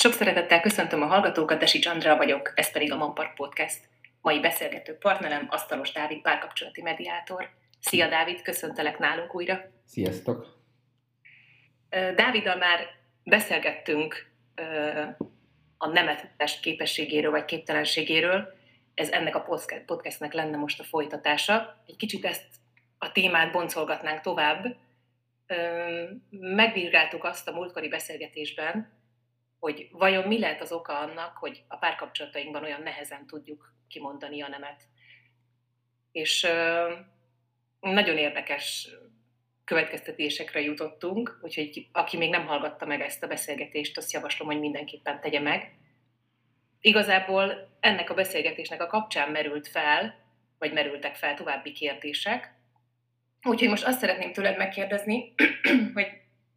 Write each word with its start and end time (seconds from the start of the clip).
Sok 0.00 0.12
szeretettel 0.12 0.60
köszöntöm 0.60 1.02
a 1.02 1.06
hallgatókat, 1.06 1.58
Desi 1.58 1.80
Andrea 1.88 2.16
vagyok, 2.16 2.52
ez 2.54 2.72
pedig 2.72 2.92
a 2.92 2.96
Manpark 2.96 3.34
Podcast. 3.34 3.88
Mai 4.20 4.40
beszélgető 4.40 4.96
partnerem 4.96 5.46
Asztalos 5.50 5.92
Dávid 5.92 6.20
párkapcsolati 6.20 6.82
mediátor. 6.82 7.50
Szia 7.80 8.08
Dávid, 8.08 8.42
köszöntelek 8.42 8.98
nálunk 8.98 9.34
újra. 9.34 9.60
Sziasztok! 9.86 10.46
Dáviddal 12.14 12.56
már 12.56 12.80
beszélgettünk 13.24 14.30
a 15.78 15.86
nemetest 15.88 16.60
képességéről 16.60 17.30
vagy 17.30 17.44
képtelenségéről. 17.44 18.54
Ez 18.94 19.10
ennek 19.10 19.34
a 19.34 19.46
podcastnek 19.86 20.32
lenne 20.32 20.56
most 20.56 20.80
a 20.80 20.84
folytatása. 20.84 21.82
Egy 21.86 21.96
kicsit 21.96 22.24
ezt 22.24 22.46
a 22.98 23.12
témát 23.12 23.52
boncolgatnánk 23.52 24.20
tovább. 24.20 24.76
Megvizsgáltuk 26.30 27.24
azt 27.24 27.48
a 27.48 27.52
múltkori 27.52 27.88
beszélgetésben, 27.88 28.97
hogy 29.58 29.88
vajon 29.92 30.28
mi 30.28 30.38
lehet 30.38 30.60
az 30.60 30.72
oka 30.72 30.98
annak, 30.98 31.36
hogy 31.36 31.62
a 31.68 31.76
párkapcsolatainkban 31.76 32.64
olyan 32.64 32.82
nehezen 32.82 33.26
tudjuk 33.26 33.74
kimondani 33.88 34.42
a 34.42 34.48
nemet. 34.48 34.82
És 36.12 36.46
nagyon 37.80 38.16
érdekes 38.16 38.88
következtetésekre 39.64 40.60
jutottunk, 40.60 41.38
úgyhogy 41.42 41.88
aki 41.92 42.16
még 42.16 42.30
nem 42.30 42.46
hallgatta 42.46 42.86
meg 42.86 43.00
ezt 43.00 43.22
a 43.22 43.26
beszélgetést, 43.26 43.96
azt 43.96 44.12
javaslom, 44.12 44.48
hogy 44.48 44.60
mindenképpen 44.60 45.20
tegye 45.20 45.40
meg. 45.40 45.72
Igazából 46.80 47.76
ennek 47.80 48.10
a 48.10 48.14
beszélgetésnek 48.14 48.82
a 48.82 48.86
kapcsán 48.86 49.30
merült 49.30 49.68
fel, 49.68 50.26
vagy 50.58 50.72
merültek 50.72 51.14
fel 51.14 51.34
további 51.34 51.72
kérdések, 51.72 52.54
úgyhogy 53.42 53.68
most 53.68 53.84
azt 53.84 53.98
szeretném 53.98 54.32
tőled 54.32 54.56
megkérdezni, 54.56 55.34
hogy, 55.94 56.06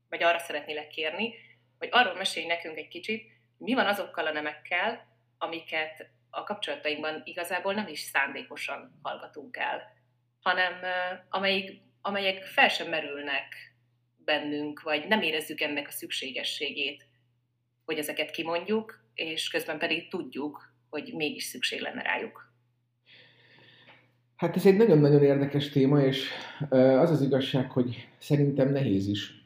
vagy 0.09 0.23
arra 0.23 0.39
szeretnélek 0.39 0.87
kérni, 0.87 1.33
hogy 1.81 1.89
arról 1.91 2.15
mesélj 2.15 2.45
nekünk 2.45 2.77
egy 2.77 2.87
kicsit, 2.87 3.23
mi 3.57 3.73
van 3.73 3.85
azokkal 3.85 4.27
a 4.27 4.31
nemekkel, 4.31 5.07
amiket 5.37 6.09
a 6.29 6.43
kapcsolatainkban 6.43 7.21
igazából 7.23 7.73
nem 7.73 7.87
is 7.87 7.99
szándékosan 7.99 8.99
hallgatunk 9.01 9.57
el, 9.57 9.81
hanem 10.41 10.73
amelyik, 11.29 11.81
amelyek 12.01 12.43
fel 12.43 12.67
sem 12.67 12.89
merülnek 12.89 13.73
bennünk, 14.17 14.81
vagy 14.81 15.07
nem 15.07 15.21
érezzük 15.21 15.61
ennek 15.61 15.87
a 15.87 15.91
szükségességét, 15.91 17.05
hogy 17.85 17.97
ezeket 17.97 18.31
kimondjuk, 18.31 19.03
és 19.13 19.49
közben 19.49 19.79
pedig 19.79 20.09
tudjuk, 20.09 20.73
hogy 20.89 21.13
mégis 21.13 21.43
szükség 21.43 21.79
lenne 21.79 22.01
rájuk. 22.01 22.53
Hát 24.35 24.55
ez 24.55 24.65
egy 24.65 24.77
nagyon-nagyon 24.77 25.23
érdekes 25.23 25.69
téma, 25.69 26.01
és 26.01 26.29
az 26.69 27.09
az 27.09 27.21
igazság, 27.21 27.71
hogy 27.71 28.07
szerintem 28.17 28.71
nehéz 28.71 29.07
is. 29.07 29.40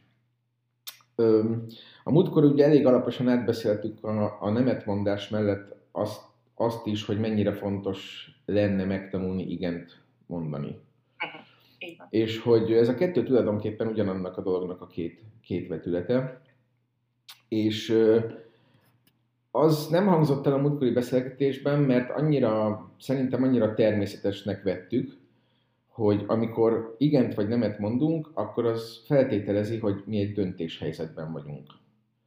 A 2.04 2.12
múltkor 2.12 2.44
ugye 2.44 2.66
elég 2.66 2.86
alaposan 2.86 3.28
átbeszéltük 3.28 4.04
a, 4.04 4.38
a 4.42 4.50
nemetmondás 4.50 5.30
mellett 5.30 5.76
azt, 5.92 6.22
azt 6.56 6.86
is, 6.86 7.06
hogy 7.06 7.20
mennyire 7.20 7.54
fontos 7.54 8.30
lenne 8.46 8.84
megtanulni 8.84 9.52
igent 9.52 10.02
mondani. 10.26 10.68
Uh-huh. 10.68 12.08
És 12.10 12.40
hogy 12.40 12.74
ez 12.74 12.90
a 12.90 12.96
kettő 12.96 13.24
tulajdonképpen 13.24 13.88
ugyanannak 13.88 14.38
a 14.38 14.42
dolognak 14.42 14.82
a 14.82 14.88
két, 14.88 15.22
két 15.42 15.68
vetülete. 15.68 16.42
És 17.48 17.98
az 19.52 19.88
nem 19.88 20.08
hangzott 20.08 20.46
el 20.46 20.54
a 20.54 20.58
múltkori 20.58 20.92
beszélgetésben, 20.92 21.80
mert 21.80 22.10
annyira, 22.10 22.86
szerintem 23.00 23.44
annyira 23.44 23.74
természetesnek 23.74 24.64
vettük, 24.64 25.18
hogy 25.96 26.24
amikor 26.28 26.96
igent 26.98 27.34
vagy 27.34 27.48
nemet 27.48 27.80
mondunk, 27.80 28.32
akkor 28.34 28.66
az 28.66 29.02
feltételezi, 29.06 29.78
hogy 29.78 30.04
mi 30.06 30.20
egy 30.20 30.32
döntéshelyzetben 30.32 31.32
vagyunk. 31.32 31.68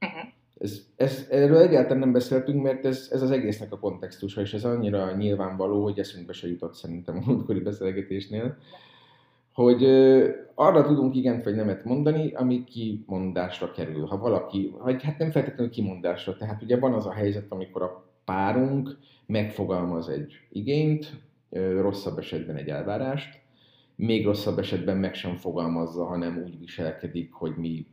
Uh-huh. 0.01 0.29
Ez, 0.59 0.87
ez, 0.97 1.27
erről 1.31 1.59
egyáltalán 1.59 1.99
nem 1.99 2.13
beszéltünk, 2.13 2.63
mert 2.63 2.85
ez, 2.85 3.09
ez 3.13 3.23
az 3.23 3.31
egésznek 3.31 3.73
a 3.73 3.79
kontextusa, 3.79 4.41
és 4.41 4.55
ez 4.55 4.65
annyira 4.65 5.17
nyilvánvaló, 5.17 5.83
hogy 5.83 5.99
eszünkbe 5.99 6.33
se 6.33 6.49
jutott 6.49 6.75
szerintem 6.75 7.17
a 7.17 7.31
múltkori 7.31 7.61
beszélgetésnél, 7.61 8.57
hogy 9.53 9.83
ö, 9.83 10.28
arra 10.55 10.83
tudunk 10.83 11.15
igent 11.15 11.45
vagy 11.45 11.55
nemet 11.55 11.84
mondani, 11.84 12.33
ami 12.33 12.65
kimondásra 12.65 13.71
kerül. 13.71 14.07
Ha 14.07 14.19
valaki, 14.19 14.75
vagy 14.78 15.03
hát 15.03 15.19
nem 15.19 15.31
feltétlenül 15.31 15.73
kimondásra, 15.73 16.37
tehát 16.37 16.62
ugye 16.62 16.78
van 16.78 16.93
az 16.93 17.07
a 17.07 17.12
helyzet, 17.12 17.47
amikor 17.49 17.83
a 17.83 18.05
párunk 18.25 18.99
megfogalmaz 19.27 20.09
egy 20.09 20.33
igényt, 20.51 21.12
ö, 21.51 21.81
rosszabb 21.81 22.19
esetben 22.19 22.57
egy 22.57 22.69
elvárást, 22.69 23.47
még 23.98 24.25
rosszabb 24.25 24.59
esetben 24.59 24.97
meg 24.97 25.14
sem 25.14 25.36
fogalmazza, 25.36 26.04
hanem 26.04 26.42
úgy 26.44 26.59
viselkedik, 26.59 27.32
hogy 27.32 27.56
mi 27.56 27.86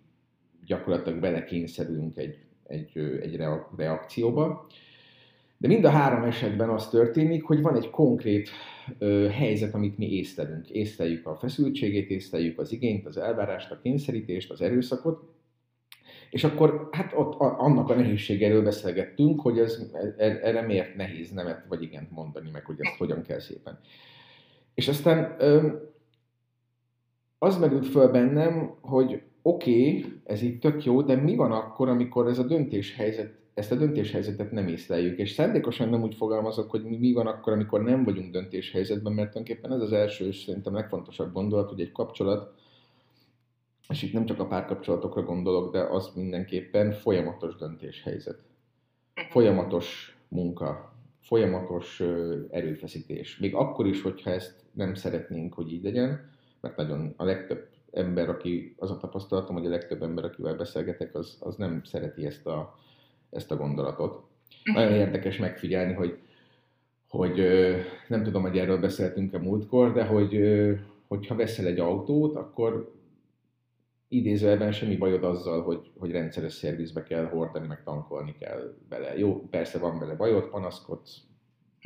gyakorlatilag 0.65 1.19
belekényszerülünk 1.19 2.17
egy, 2.17 2.37
egy, 2.63 2.97
egy 3.21 3.35
reakcióba. 3.77 4.67
De 5.57 5.67
mind 5.67 5.85
a 5.85 5.89
három 5.89 6.23
esetben 6.23 6.69
az 6.69 6.89
történik, 6.89 7.43
hogy 7.43 7.61
van 7.61 7.75
egy 7.75 7.89
konkrét 7.89 8.49
ö, 8.97 9.27
helyzet, 9.27 9.73
amit 9.73 9.97
mi 9.97 10.11
észlelünk. 10.11 10.69
Észleljük 10.69 11.27
a 11.27 11.35
feszültségét, 11.35 12.09
észleljük 12.09 12.59
az 12.59 12.71
igényt, 12.71 13.05
az 13.05 13.17
elvárást, 13.17 13.71
a 13.71 13.79
kényszerítést, 13.81 14.51
az 14.51 14.61
erőszakot, 14.61 15.23
és 16.29 16.43
akkor 16.43 16.89
hát 16.91 17.13
ott 17.15 17.39
a, 17.39 17.59
annak 17.59 17.89
a 17.89 17.95
nehézségéről 17.95 18.63
beszélgettünk, 18.63 19.41
hogy 19.41 19.59
ez, 19.59 19.91
e, 20.17 20.39
erre 20.41 20.61
miért 20.61 20.95
nehéz 20.95 21.31
nemet 21.31 21.65
vagy 21.67 21.81
igent 21.81 22.11
mondani, 22.11 22.49
meg 22.49 22.65
hogy 22.65 22.77
ezt 22.79 22.97
hogyan 22.97 23.21
kell 23.21 23.39
szépen. 23.39 23.79
És 24.73 24.87
aztán 24.87 25.35
ö, 25.39 25.73
az 27.45 27.57
merült 27.57 27.87
föl 27.87 28.07
bennem, 28.07 28.75
hogy 28.81 29.21
oké, 29.41 29.87
okay, 29.87 30.13
ez 30.23 30.41
itt 30.41 30.61
tök 30.61 30.83
jó, 30.83 31.01
de 31.01 31.15
mi 31.15 31.35
van 31.35 31.51
akkor, 31.51 31.89
amikor 31.89 32.27
ez 32.27 32.39
a 32.39 32.43
döntéshelyzet, 32.43 33.33
ezt 33.53 33.71
a 33.71 33.75
döntéshelyzetet 33.75 34.51
nem 34.51 34.67
észleljük, 34.67 35.17
és 35.17 35.31
szándékosan 35.31 35.89
nem 35.89 36.01
úgy 36.01 36.15
fogalmazok, 36.15 36.69
hogy 36.69 36.83
mi, 36.83 36.97
mi 36.97 37.13
van 37.13 37.27
akkor, 37.27 37.53
amikor 37.53 37.83
nem 37.83 38.03
vagyunk 38.03 38.31
döntéshelyzetben, 38.31 39.13
mert 39.13 39.31
tulajdonképpen 39.31 39.71
ez 39.71 39.81
az 39.81 39.91
első 39.91 40.27
és 40.27 40.43
szerintem 40.43 40.73
legfontosabb 40.73 41.33
gondolat, 41.33 41.69
hogy 41.69 41.79
egy 41.79 41.91
kapcsolat, 41.91 42.53
és 43.89 44.03
itt 44.03 44.13
nem 44.13 44.25
csak 44.25 44.39
a 44.39 44.47
párkapcsolatokra 44.47 45.23
gondolok, 45.23 45.71
de 45.71 45.79
az 45.79 46.11
mindenképpen 46.15 46.91
folyamatos 46.91 47.55
döntéshelyzet. 47.55 48.39
Mhm. 49.15 49.25
Folyamatos 49.29 50.17
munka, 50.27 50.93
folyamatos 51.21 52.03
erőfeszítés. 52.49 53.37
Még 53.37 53.55
akkor 53.55 53.87
is, 53.87 54.01
hogyha 54.01 54.29
ezt 54.29 54.63
nem 54.71 54.93
szeretnénk, 54.93 55.53
hogy 55.53 55.73
így 55.73 55.83
legyen, 55.83 56.33
mert 56.65 56.77
nagyon 56.77 57.13
a 57.17 57.23
legtöbb 57.23 57.67
ember, 57.91 58.29
aki, 58.29 58.75
az 58.77 58.91
a 58.91 58.97
tapasztalatom, 58.97 59.55
hogy 59.55 59.65
a 59.65 59.69
legtöbb 59.69 60.01
ember, 60.01 60.23
akivel 60.23 60.55
beszélgetek, 60.55 61.15
az, 61.15 61.37
az 61.39 61.55
nem 61.55 61.81
szereti 61.83 62.25
ezt 62.25 62.47
a, 62.47 62.75
ezt 63.29 63.51
a 63.51 63.55
gondolatot. 63.55 64.23
Nagyon 64.73 64.93
érdekes 64.93 65.37
megfigyelni, 65.37 65.93
hogy, 65.93 66.19
hogy 67.07 67.41
nem 68.07 68.23
tudom, 68.23 68.41
hogy 68.41 68.57
erről 68.57 68.79
beszéltünk-e 68.79 69.37
múltkor, 69.37 69.93
de 69.93 70.05
hogy 70.05 70.39
hogyha 71.07 71.35
veszel 71.35 71.65
egy 71.65 71.79
autót, 71.79 72.35
akkor 72.35 72.93
idézőjelben 74.07 74.71
semmi 74.71 74.97
bajod 74.97 75.23
azzal, 75.23 75.63
hogy, 75.63 75.91
hogy 75.97 76.11
rendszeres 76.11 76.53
szervizbe 76.53 77.03
kell 77.03 77.25
hordani, 77.25 77.67
meg 77.67 77.83
tankolni 77.83 78.35
kell 78.39 78.75
vele. 78.89 79.17
Jó, 79.17 79.47
persze 79.49 79.79
van 79.79 79.99
vele 79.99 80.15
bajod, 80.15 80.49
panaszkodsz, 80.49 81.21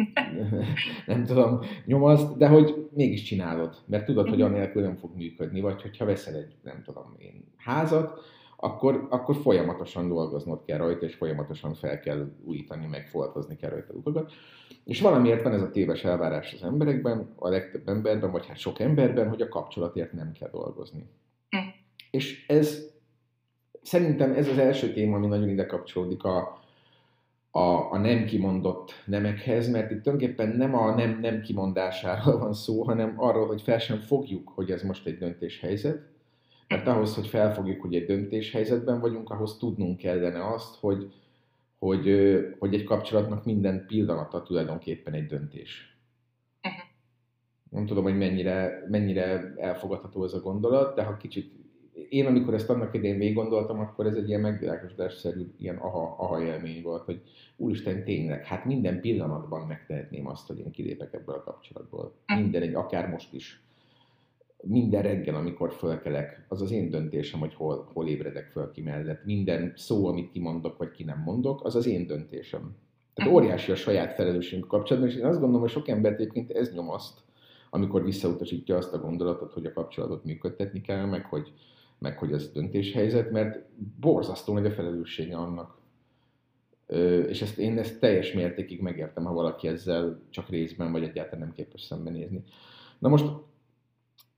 nem 1.06 1.26
tudom, 1.26 1.60
nyomaszt, 1.86 2.38
de 2.38 2.48
hogy 2.48 2.90
mégis 2.94 3.22
csinálod, 3.22 3.76
mert 3.86 4.06
tudod, 4.06 4.30
hogy 4.30 4.38
mhm. 4.38 4.48
anélkül 4.48 4.82
nem 4.82 4.96
fog 4.96 5.16
működni, 5.16 5.62
vagy 5.62 5.82
hogyha 5.82 6.06
veszel 6.06 6.36
egy, 6.36 6.56
nem 6.64 6.82
tudom 6.86 7.16
én, 7.18 7.44
házat, 7.58 8.20
akkor, 8.62 9.08
akkor 9.10 9.36
folyamatosan 9.36 10.08
dolgoznod 10.08 10.64
kell 10.66 10.78
rajta, 10.78 11.06
és 11.06 11.16
folyamatosan 11.16 11.74
fel 11.74 12.00
kell 12.00 12.32
újítani, 12.44 12.86
meg 12.86 13.08
foltozni 13.08 13.56
kell 13.56 13.70
rajta 13.70 13.94
dolgokat. 13.94 14.32
És 14.84 15.02
valamiért 15.02 15.44
van 15.44 15.54
ez 15.54 15.62
a 15.62 15.70
téves 15.70 16.04
elvárás 16.04 16.54
az 16.54 16.64
emberekben, 16.64 17.34
a 17.36 17.50
legtöbb 17.50 17.88
emberben, 17.88 18.32
vagy 18.32 18.48
hát 18.48 18.58
sok 18.58 18.80
emberben, 18.80 19.30
hogy 19.30 19.42
a 19.42 19.50
kapcsolatért 19.50 20.14
nem 20.14 20.32
kell 20.32 20.50
dolgozni. 20.50 21.10
Mm. 21.58 21.68
És 22.12 22.46
ez 22.48 22.92
szerintem 23.82 24.32
ez 24.32 24.48
az 24.48 24.58
első 24.58 24.94
téma, 24.94 25.16
ami 25.16 25.28
nagyon 25.28 25.50
ide 25.50 25.66
kapcsolódik 25.66 26.24
a, 26.24 26.59
a, 27.52 27.92
a 27.92 27.98
nem 27.98 28.26
kimondott 28.26 28.92
nemekhez, 29.06 29.70
mert 29.70 29.92
itt 29.92 30.02
tulajdonképpen 30.02 30.50
nem 30.50 30.76
a 30.76 30.96
nem, 30.96 31.20
nem 31.20 31.42
kimondásáról 31.42 32.38
van 32.38 32.54
szó, 32.54 32.84
hanem 32.84 33.14
arról, 33.18 33.48
hogy 33.48 33.62
fel 33.62 33.80
sem 33.80 33.98
fogjuk, 33.98 34.52
hogy 34.56 34.72
ez 34.72 34.84
most 34.84 35.06
egy 35.08 35.18
döntéshelyzet, 35.18 36.08
mert 36.68 36.88
ahhoz, 36.88 37.16
hogy 37.16 37.28
felfogjuk, 37.28 37.82
hogy 37.82 37.96
egy 37.96 38.06
döntéshelyzetben 38.06 39.00
vagyunk, 39.00 39.30
ahhoz 39.30 39.58
tudnunk 39.58 39.98
kellene 39.98 40.54
azt, 40.54 40.76
hogy, 40.80 41.14
hogy, 41.80 42.38
hogy 42.60 42.74
egy 42.74 42.84
kapcsolatnak 42.84 43.46
minden 43.46 43.86
pillanata 43.86 44.44
tulajdonképpen 44.44 45.14
egy 45.14 45.26
döntés. 45.26 45.98
Uh-huh. 46.64 46.82
Nem 47.70 47.86
tudom, 47.86 48.04
hogy 48.04 48.18
mennyire, 48.18 48.86
mennyire 48.90 49.54
elfogadható 49.58 50.24
ez 50.24 50.34
a 50.34 50.40
gondolat, 50.40 50.96
de 50.96 51.04
ha 51.04 51.18
kicsit 51.18 51.54
én 52.10 52.26
amikor 52.26 52.54
ezt 52.54 52.70
annak 52.70 52.94
idén 52.94 53.16
még 53.16 53.34
gondoltam, 53.34 53.80
akkor 53.80 54.06
ez 54.06 54.16
egy 54.16 54.28
ilyen 54.28 54.42
megvilágosodásszerű, 54.42 55.52
ilyen 55.58 55.78
aha, 55.78 56.16
aha 56.18 56.44
élmény 56.44 56.82
volt, 56.82 57.04
hogy 57.04 57.22
úristen, 57.58 58.04
tényleg, 58.04 58.46
hát 58.46 58.66
minden 58.66 59.02
pillanatban 59.02 59.68
megtehetném 59.68 60.28
azt, 60.28 60.48
hogy 60.48 60.60
én 60.60 60.72
kilépek 60.72 61.14
ebből 61.14 61.36
a 61.36 61.44
kapcsolatból. 61.44 62.14
Hm. 62.26 62.42
Minden 62.42 62.62
egy, 62.62 62.74
akár 62.74 63.10
most 63.10 63.34
is. 63.34 63.64
minden 64.64 65.02
reggel, 65.02 65.36
amikor 65.36 65.72
fölkelek, 65.72 66.46
az 66.48 66.62
az 66.62 66.72
én 66.72 66.90
döntésem, 66.90 67.40
hogy 67.40 67.54
hol, 67.54 67.90
hol 67.94 68.08
ébredek 68.08 68.50
föl 68.52 68.72
ki 68.72 68.82
mellett. 68.82 69.26
Minden 69.26 69.74
szó, 69.76 70.08
amit 70.08 70.32
kimondok, 70.32 70.78
vagy 70.78 70.92
ki 70.92 71.04
nem 71.04 71.22
mondok, 71.26 71.66
az 71.66 71.76
az 71.76 71.86
én 71.86 72.08
döntésem. 72.08 72.76
Tehát 73.14 73.34
óriási 73.34 73.72
a 73.72 73.76
saját 73.76 74.14
felelősségünk 74.14 74.68
kapcsolatban, 74.68 75.12
és 75.12 75.18
én 75.18 75.26
azt 75.26 75.40
gondolom, 75.40 75.62
hogy 75.62 75.70
sok 75.70 75.88
embert 75.88 76.20
egyébként 76.20 76.52
ez 76.52 76.72
azt, 76.88 77.22
amikor 77.70 78.04
visszautasítja 78.04 78.78
azt 78.78 78.94
a 78.94 79.00
gondolatot, 79.00 79.54
hogy 79.54 79.66
a 79.66 79.74
kapcsolatot 79.74 80.24
működtetni 80.24 80.82
kell, 80.82 81.06
meg 81.06 81.26
hogy, 81.26 81.54
meg 82.00 82.18
hogy 82.18 82.32
ez 82.32 82.52
döntéshelyzet, 82.52 83.32
mert 83.32 83.66
borzasztó 84.00 84.54
nagy 84.54 84.66
a 84.66 84.72
felelőssége 84.72 85.38
annak. 85.38 85.78
Ö, 86.88 87.20
és 87.20 87.42
ezt 87.42 87.58
én 87.58 87.78
ezt 87.78 88.00
teljes 88.00 88.34
mértékig 88.34 88.82
megértem, 88.82 89.24
ha 89.24 89.34
valaki 89.34 89.68
ezzel 89.68 90.22
csak 90.30 90.50
részben 90.50 90.92
vagy 90.92 91.04
egyáltalán 91.04 91.40
nem 91.40 91.54
képes 91.54 91.82
szembenézni. 91.82 92.44
Na 93.00 93.10
most 93.10 93.26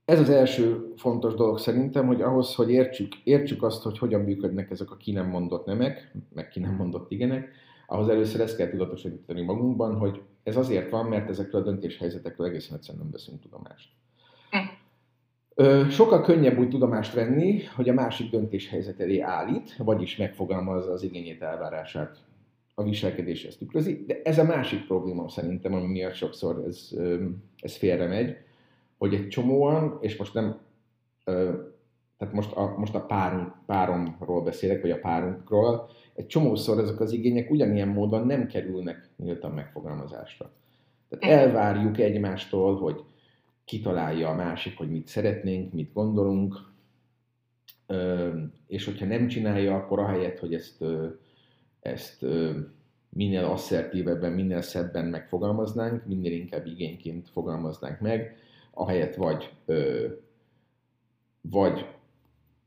ez 0.06 0.19
az 0.19 0.30
első 0.30 0.94
fontos 0.96 1.34
dolog 1.34 1.60
szerintem, 1.60 2.08
hogy 2.08 2.22
ahhoz, 2.22 2.56
hogy 2.56 2.72
értsük, 2.72 3.16
értsük 3.24 3.63
azt, 3.63 3.84
hogy 3.84 3.98
hogyan 3.98 4.22
működnek 4.22 4.72
ezek 4.72 4.92
a 4.92 4.98
ki 4.98 5.12
nem 5.12 5.28
mondott 5.28 5.66
nemek, 5.66 6.16
meg 6.34 6.50
ki 6.50 6.60
nem 6.60 6.75
mondott 6.75 7.12
igenek, 7.12 7.50
ahhoz 7.88 8.10
először 8.10 8.42
ezt 8.42 8.58
kell 8.58 8.69
tudatosítani 8.69 9.42
magunkban, 9.42 9.96
hogy 9.96 10.22
ez 10.44 10.58
azért 10.58 10.90
van, 10.90 11.06
mert 11.06 11.30
ezekről 11.30 11.62
a 11.62 11.63
döntéshelyzetekről 11.63 12.48
egészen 12.48 12.75
egyszerűen 12.75 13.04
nem 13.04 13.12
veszünk 13.12 13.42
tudomást. 13.42 13.90
Sokkal 15.90 16.22
könnyebb 16.22 16.58
úgy 16.58 16.69
tudomást 16.69 17.13
venni, 17.13 17.63
hogy 17.75 17.90
a 17.90 17.94
másik 17.94 18.30
döntéshelyzet 18.30 19.00
elé 19.00 19.19
állít, 19.19 19.75
vagyis 19.78 20.18
megfogalmazza 20.18 20.92
az 20.92 21.04
igényét, 21.04 21.42
elvárását, 21.42 22.18
a 22.75 22.84
viselkedéshez 22.84 23.58
tükrözi, 23.58 24.04
de 24.08 24.22
ez 24.24 24.38
a 24.38 24.44
másik 24.44 24.86
probléma 24.86 25.30
szerintem, 25.30 25.74
ami 25.74 25.88
miatt 25.88 26.13
sokszor 26.13 26.63
ez, 26.68 26.90
ez 27.60 27.75
félre 27.75 28.08
megy, 28.08 28.36
hogy 28.98 29.13
egy 29.13 29.28
csomóan, 29.28 29.98
és 30.02 30.18
most 30.18 30.34
nem, 30.34 30.60
tehát 32.18 32.34
most 32.34 32.52
a, 32.52 32.75
most 32.78 32.96
a 32.96 33.06
párunk, 33.06 33.54
páromról 33.66 34.42
beszélek, 34.42 34.81
vagy 34.81 34.92
a 34.92 35.00
párunkról, 35.00 35.90
egy 36.13 36.28
csomószor 36.28 36.80
ezek 36.80 37.00
az 37.00 37.12
igények 37.12 37.52
ugyanilyen 37.52 37.88
módon 37.88 38.25
nem 38.25 38.48
kerülnek 38.48 39.10
nyíltan 39.18 39.52
megfogalmazásra. 39.52 40.52
Tehát 41.10 41.40
elvárjuk 41.40 42.00
egymástól, 42.00 42.78
hogy 42.78 43.04
kitalálja 43.72 44.30
a 44.30 44.36
másik, 44.36 44.78
hogy 44.78 44.90
mit 44.90 45.08
szeretnénk, 45.08 45.74
mit 45.74 45.94
gondolunk, 45.94 46.56
és 48.68 48.86
hogyha 48.86 49.06
nem 49.06 49.28
csinálja, 49.28 49.76
akkor 49.76 50.00
ahelyett, 50.00 50.40
hogy 50.40 50.54
ezt, 50.54 50.84
ezt 51.80 52.26
minél 53.10 53.44
asszertívebben, 53.44 54.32
minél 54.32 54.62
szebben 54.62 55.06
megfogalmaznánk, 55.06 56.06
minél 56.06 56.32
inkább 56.32 56.66
igényként 56.66 57.30
fogalmaznánk 57.30 58.00
meg, 58.00 58.36
ahelyett 58.72 59.16
vagy, 59.16 59.54
vagy 61.42 61.86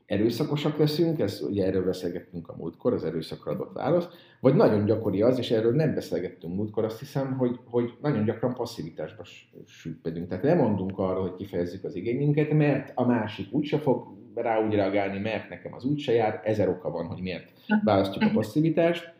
erőszakosak 0.05 0.77
leszünk, 0.77 1.19
ez 1.19 1.41
ugye 1.41 1.65
erről 1.65 1.85
beszélgettünk 1.85 2.49
a 2.49 2.55
múltkor, 2.57 2.93
az 2.93 3.03
erőszakra 3.03 3.51
adott 3.51 3.73
válasz, 3.73 4.07
vagy 4.39 4.55
nagyon 4.55 4.85
gyakori 4.85 5.21
az, 5.21 5.37
és 5.37 5.51
erről 5.51 5.75
nem 5.75 5.93
beszélgettünk 5.93 6.55
múltkor, 6.55 6.83
azt 6.83 6.99
hiszem, 6.99 7.37
hogy, 7.37 7.59
hogy 7.65 7.93
nagyon 8.01 8.25
gyakran 8.25 8.53
passzivitásba 8.53 9.23
süppedünk. 9.65 10.27
Tehát 10.27 10.43
lemondunk 10.43 10.99
arra, 10.99 11.21
hogy 11.21 11.35
kifejezzük 11.35 11.83
az 11.83 11.95
igényünket, 11.95 12.51
mert 12.51 12.91
a 12.95 13.05
másik 13.05 13.53
úgyse 13.53 13.79
fog 13.79 14.07
rá 14.35 14.65
úgy 14.65 14.73
reagálni, 14.73 15.19
mert 15.19 15.49
nekem 15.49 15.73
az 15.73 15.85
úgyse 15.85 16.11
jár, 16.11 16.41
ezer 16.43 16.69
oka 16.69 16.89
van, 16.89 17.05
hogy 17.05 17.21
miért 17.21 17.51
választjuk 17.83 18.23
a 18.23 18.33
passzivitást. 18.33 19.13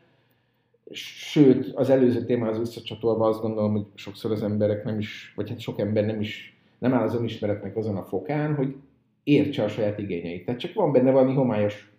Sőt, 0.92 1.72
az 1.76 1.90
előző 1.90 2.26
témához 2.26 2.58
visszacsatolva 2.58 3.28
azt 3.28 3.42
gondolom, 3.42 3.72
hogy 3.72 3.86
sokszor 3.94 4.32
az 4.32 4.44
emberek 4.44 4.84
nem 4.84 5.00
is, 5.00 5.34
vagy 5.36 5.50
hát 5.50 5.60
sok 5.60 5.80
ember 5.80 6.06
nem 6.06 6.20
is, 6.20 6.60
nem 6.80 6.94
áll 6.94 7.04
az 7.04 7.16
önismeretnek 7.16 7.76
azon 7.76 7.96
a 7.96 8.04
fokán, 8.04 8.56
hogy 8.56 8.76
értse 9.26 9.64
a 9.64 9.68
saját 9.68 10.00
igényeit. 10.00 10.46
Tehát 10.46 10.60
csak 10.60 10.74
van 10.74 10.92
benne 10.92 11.12
valami 11.12 11.34
homályos 11.34 11.92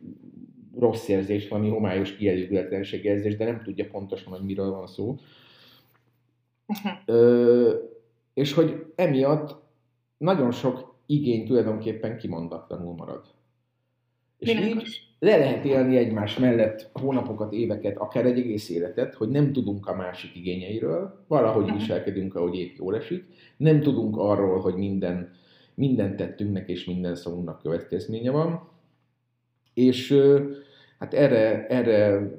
rossz 0.78 1.08
érzés, 1.08 1.48
valami 1.48 1.68
homályos 1.68 2.16
kielégületlenség 2.16 3.04
érzés, 3.04 3.36
de 3.36 3.44
nem 3.44 3.62
tudja 3.62 3.88
pontosan, 3.90 4.32
hogy 4.32 4.44
miről 4.44 4.70
van 4.70 4.86
szó. 4.86 5.16
Uh-huh. 6.66 6.92
Ö, 7.06 7.74
és 8.34 8.52
hogy 8.52 8.84
emiatt 8.94 9.62
nagyon 10.18 10.50
sok 10.50 10.94
igény 11.06 11.46
tulajdonképpen 11.46 12.18
kimondatlanul 12.18 12.94
marad. 12.94 13.24
És 14.38 14.52
Mindenkos. 14.52 14.88
így 14.88 15.06
le 15.18 15.36
lehet 15.36 15.64
élni 15.64 15.96
egymás 15.96 16.38
mellett 16.38 16.90
hónapokat, 16.92 17.52
éveket, 17.52 17.96
akár 17.96 18.26
egy 18.26 18.38
egész 18.38 18.70
életet, 18.70 19.14
hogy 19.14 19.28
nem 19.28 19.52
tudunk 19.52 19.86
a 19.86 19.94
másik 19.94 20.36
igényeiről, 20.36 21.24
valahogy 21.28 21.62
uh-huh. 21.62 21.78
viselkedünk, 21.78 22.34
ahogy 22.34 22.58
épp 22.58 22.76
jól 22.76 22.96
esik, 22.96 23.24
nem 23.56 23.80
tudunk 23.80 24.16
arról, 24.16 24.60
hogy 24.60 24.74
minden 24.74 25.30
minden 25.76 26.16
tettünknek 26.16 26.68
és 26.68 26.84
minden 26.84 27.14
szavunknak 27.14 27.62
következménye 27.62 28.30
van. 28.30 28.68
És 29.74 30.14
hát 30.98 31.14
erre, 31.14 31.66
erre 31.66 32.30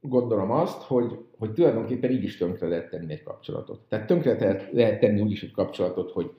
gondolom 0.00 0.50
azt, 0.50 0.82
hogy, 0.82 1.18
hogy 1.38 1.52
tulajdonképpen 1.52 2.10
így 2.10 2.24
is 2.24 2.36
tönkre 2.36 2.68
lehet 2.68 2.90
tenni 2.90 3.12
egy 3.12 3.22
kapcsolatot. 3.22 3.80
Tehát 3.88 4.06
tönkre 4.06 4.68
lehet 4.72 5.00
tenni 5.00 5.20
úgy 5.20 5.30
is 5.30 5.42
egy 5.42 5.52
kapcsolatot, 5.52 6.10
hogy, 6.10 6.30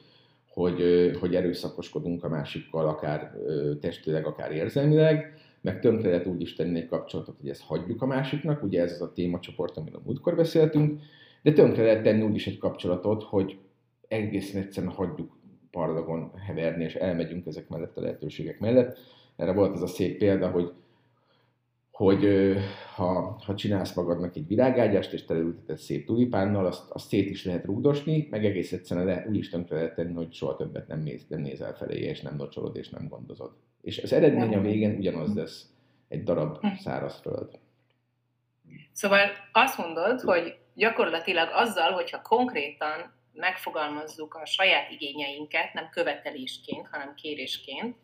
hogy, 0.48 0.82
hogy 1.20 1.36
erőszakoskodunk 1.36 2.24
a 2.24 2.30
másikkal, 2.30 2.88
akár 2.88 3.38
testileg, 3.80 4.26
akár 4.26 4.52
érzelmileg, 4.52 5.34
meg 5.62 5.80
tönkre 5.80 6.10
lehet 6.10 6.28
úgy 6.28 6.42
is 6.42 6.56
tenni 6.56 6.80
egy 6.80 6.88
kapcsolatot, 6.88 7.38
hogy 7.40 7.50
ezt 7.50 7.62
hagyjuk 7.62 8.02
a 8.02 8.06
másiknak, 8.06 8.64
ugye 8.64 8.82
ez 8.82 8.92
az 8.92 9.02
a 9.02 9.14
témacsoport, 9.14 9.78
amiről 9.78 10.02
múltkor 10.06 10.36
beszéltünk, 10.36 11.02
de 11.42 11.54
tönkre 11.54 11.84
lehet 11.84 12.04
tenni 12.04 12.22
úgy 12.22 12.36
is 12.36 12.48
egy 12.48 12.58
kapcsolatot, 12.58 13.24
hogy 13.24 13.58
egészen 14.08 14.62
egyszerűen 14.62 14.94
hagyjuk 14.94 15.40
parlagon 15.72 16.32
heverni, 16.46 16.84
és 16.84 16.96
elmegyünk 16.96 17.46
ezek 17.46 17.70
mellett 17.70 17.98
a 17.98 18.02
lehetőségek 18.02 18.60
mellett. 18.60 18.98
Erre 19.36 19.54
volt 19.54 19.74
az 19.74 19.82
a 19.82 19.88
szép 19.88 20.18
példa, 20.18 20.50
hogy 20.50 20.74
hogy 21.92 22.56
ha, 22.96 23.40
ha 23.46 23.56
csinálsz 23.56 23.96
magadnak 23.96 24.36
egy 24.36 24.48
virágágyást, 24.48 25.14
és 25.14 25.26
teleülteted 25.26 25.78
szép 25.78 26.06
tulipánnal, 26.06 26.66
azt, 26.66 26.92
azt 26.92 27.08
szét 27.08 27.30
is 27.30 27.46
lehet 27.46 27.66
rúgdosni, 27.66 28.28
meg 28.30 28.46
egész 28.46 28.72
egyszerűen 28.72 29.06
le, 29.06 29.26
úgy 29.30 29.38
is 29.38 29.50
tönkre 29.50 29.76
lehet 29.76 29.96
tenni, 29.96 30.14
hogy 30.14 30.34
soha 30.34 30.56
többet 30.56 30.88
nem, 30.88 31.00
néz, 31.00 31.26
nem 31.28 31.42
nézel 31.42 31.74
felé, 31.74 32.00
és 32.00 32.22
nem 32.22 32.38
locsolod, 32.38 32.76
és 32.76 32.90
nem 32.90 33.08
gondozod. 33.08 33.52
És 33.82 34.04
az 34.04 34.14
eredmény 34.14 34.56
a 34.56 34.62
végén 34.62 34.98
ugyanaz 34.98 35.36
lesz 35.36 35.66
egy 36.08 36.24
darab 36.24 36.60
hm. 36.60 36.68
száraz 36.80 37.20
föld. 37.20 37.60
Szóval 38.92 39.20
azt 39.52 39.78
mondod, 39.78 40.20
hogy 40.20 40.58
gyakorlatilag 40.74 41.50
azzal, 41.54 41.92
hogyha 41.92 42.22
konkrétan 42.22 43.14
megfogalmazzuk 43.34 44.34
a 44.34 44.46
saját 44.46 44.92
igényeinket, 44.92 45.74
nem 45.74 45.90
követelésként, 45.90 46.88
hanem 46.88 47.16
kérésként, 47.16 47.98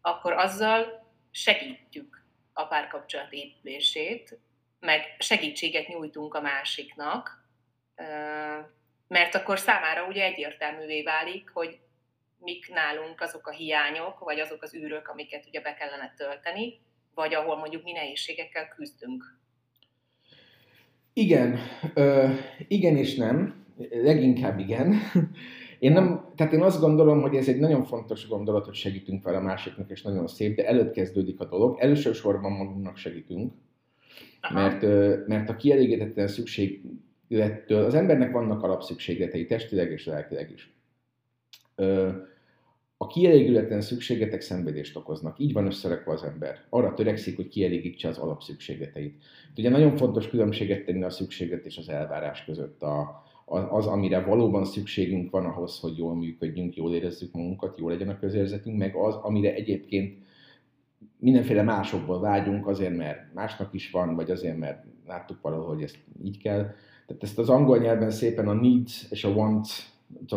akkor 0.00 0.32
azzal 0.32 1.06
segítjük 1.30 2.24
a 2.52 2.64
párkapcsolat 2.64 3.32
épülését, 3.32 4.38
meg 4.80 5.16
segítséget 5.18 5.88
nyújtunk 5.88 6.34
a 6.34 6.40
másiknak, 6.40 7.46
mert 9.08 9.34
akkor 9.34 9.58
számára 9.58 10.06
ugye 10.06 10.24
egyértelművé 10.24 11.02
válik, 11.02 11.50
hogy 11.50 11.78
mik 12.38 12.68
nálunk 12.68 13.20
azok 13.20 13.46
a 13.46 13.50
hiányok, 13.52 14.18
vagy 14.18 14.40
azok 14.40 14.62
az 14.62 14.74
űrök, 14.74 15.08
amiket 15.08 15.46
ugye 15.46 15.60
be 15.60 15.74
kellene 15.74 16.14
tölteni, 16.16 16.80
vagy 17.14 17.34
ahol 17.34 17.56
mondjuk 17.56 17.82
mi 17.82 17.92
nehézségekkel 17.92 18.68
küzdünk. 18.68 19.38
Igen, 21.12 21.58
ö, 21.94 22.28
igen 22.68 22.96
és 22.96 23.14
nem 23.14 23.61
leginkább 24.02 24.58
igen. 24.58 24.94
Én 25.78 25.92
nem, 25.92 26.24
tehát 26.36 26.52
én 26.52 26.60
azt 26.60 26.80
gondolom, 26.80 27.20
hogy 27.20 27.36
ez 27.36 27.48
egy 27.48 27.58
nagyon 27.58 27.84
fontos 27.84 28.28
gondolat, 28.28 28.64
hogy 28.64 28.74
segítünk 28.74 29.22
fel 29.22 29.34
a 29.34 29.40
másiknak, 29.40 29.90
és 29.90 30.02
nagyon 30.02 30.26
szép, 30.26 30.56
de 30.56 30.66
előtt 30.66 30.92
kezdődik 30.92 31.40
a 31.40 31.44
dolog. 31.44 31.76
Elsősorban 31.80 32.52
magunknak 32.52 32.96
segítünk, 32.96 33.52
mert, 34.52 34.82
mert 35.26 35.48
a 35.48 35.56
kielégítetlen 35.56 36.28
szükséglettől, 36.28 37.84
az 37.84 37.94
embernek 37.94 38.32
vannak 38.32 38.62
alapszükségletei, 38.62 39.46
testileg 39.46 39.90
és 39.90 40.06
lelkileg 40.06 40.50
is. 40.50 40.74
A 42.96 43.06
kielégületlen 43.06 43.80
szükségletek 43.80 44.40
szenvedést 44.40 44.96
okoznak. 44.96 45.38
Így 45.38 45.52
van 45.52 45.66
összerekve 45.66 46.12
az 46.12 46.22
ember. 46.22 46.64
Arra 46.68 46.94
törekszik, 46.94 47.36
hogy 47.36 47.48
kielégítse 47.48 48.08
az 48.08 48.18
alapszükségleteit. 48.18 49.24
Ugye 49.56 49.70
nagyon 49.70 49.96
fontos 49.96 50.28
különbséget 50.28 50.84
tenni 50.84 51.02
a 51.02 51.10
szükséglet 51.10 51.64
és 51.64 51.76
az 51.76 51.88
elvárás 51.88 52.44
között. 52.44 52.82
A, 52.82 53.22
az, 53.52 53.86
amire 53.86 54.20
valóban 54.20 54.64
szükségünk 54.64 55.30
van 55.30 55.44
ahhoz, 55.44 55.80
hogy 55.80 55.96
jól 55.96 56.14
működjünk, 56.14 56.76
jól 56.76 56.94
érezzük 56.94 57.32
magunkat, 57.32 57.78
jól 57.78 57.90
legyen 57.90 58.08
a 58.08 58.18
közérzetünk, 58.18 58.78
meg 58.78 58.94
az, 58.94 59.14
amire 59.14 59.54
egyébként 59.54 60.18
mindenféle 61.18 61.62
másokból 61.62 62.20
vágyunk, 62.20 62.66
azért 62.66 62.96
mert 62.96 63.34
másnak 63.34 63.74
is 63.74 63.90
van, 63.90 64.14
vagy 64.14 64.30
azért 64.30 64.58
mert 64.58 64.84
láttuk 65.06 65.40
valahol, 65.40 65.66
hogy 65.66 65.82
ezt 65.82 65.98
így 66.22 66.38
kell. 66.38 66.62
Tehát 67.06 67.22
ezt 67.22 67.38
az 67.38 67.48
angol 67.48 67.78
nyelven 67.78 68.10
szépen 68.10 68.48
a 68.48 68.52
needs 68.52 69.06
és 69.10 69.24
a 69.24 69.28
wants 69.28 69.90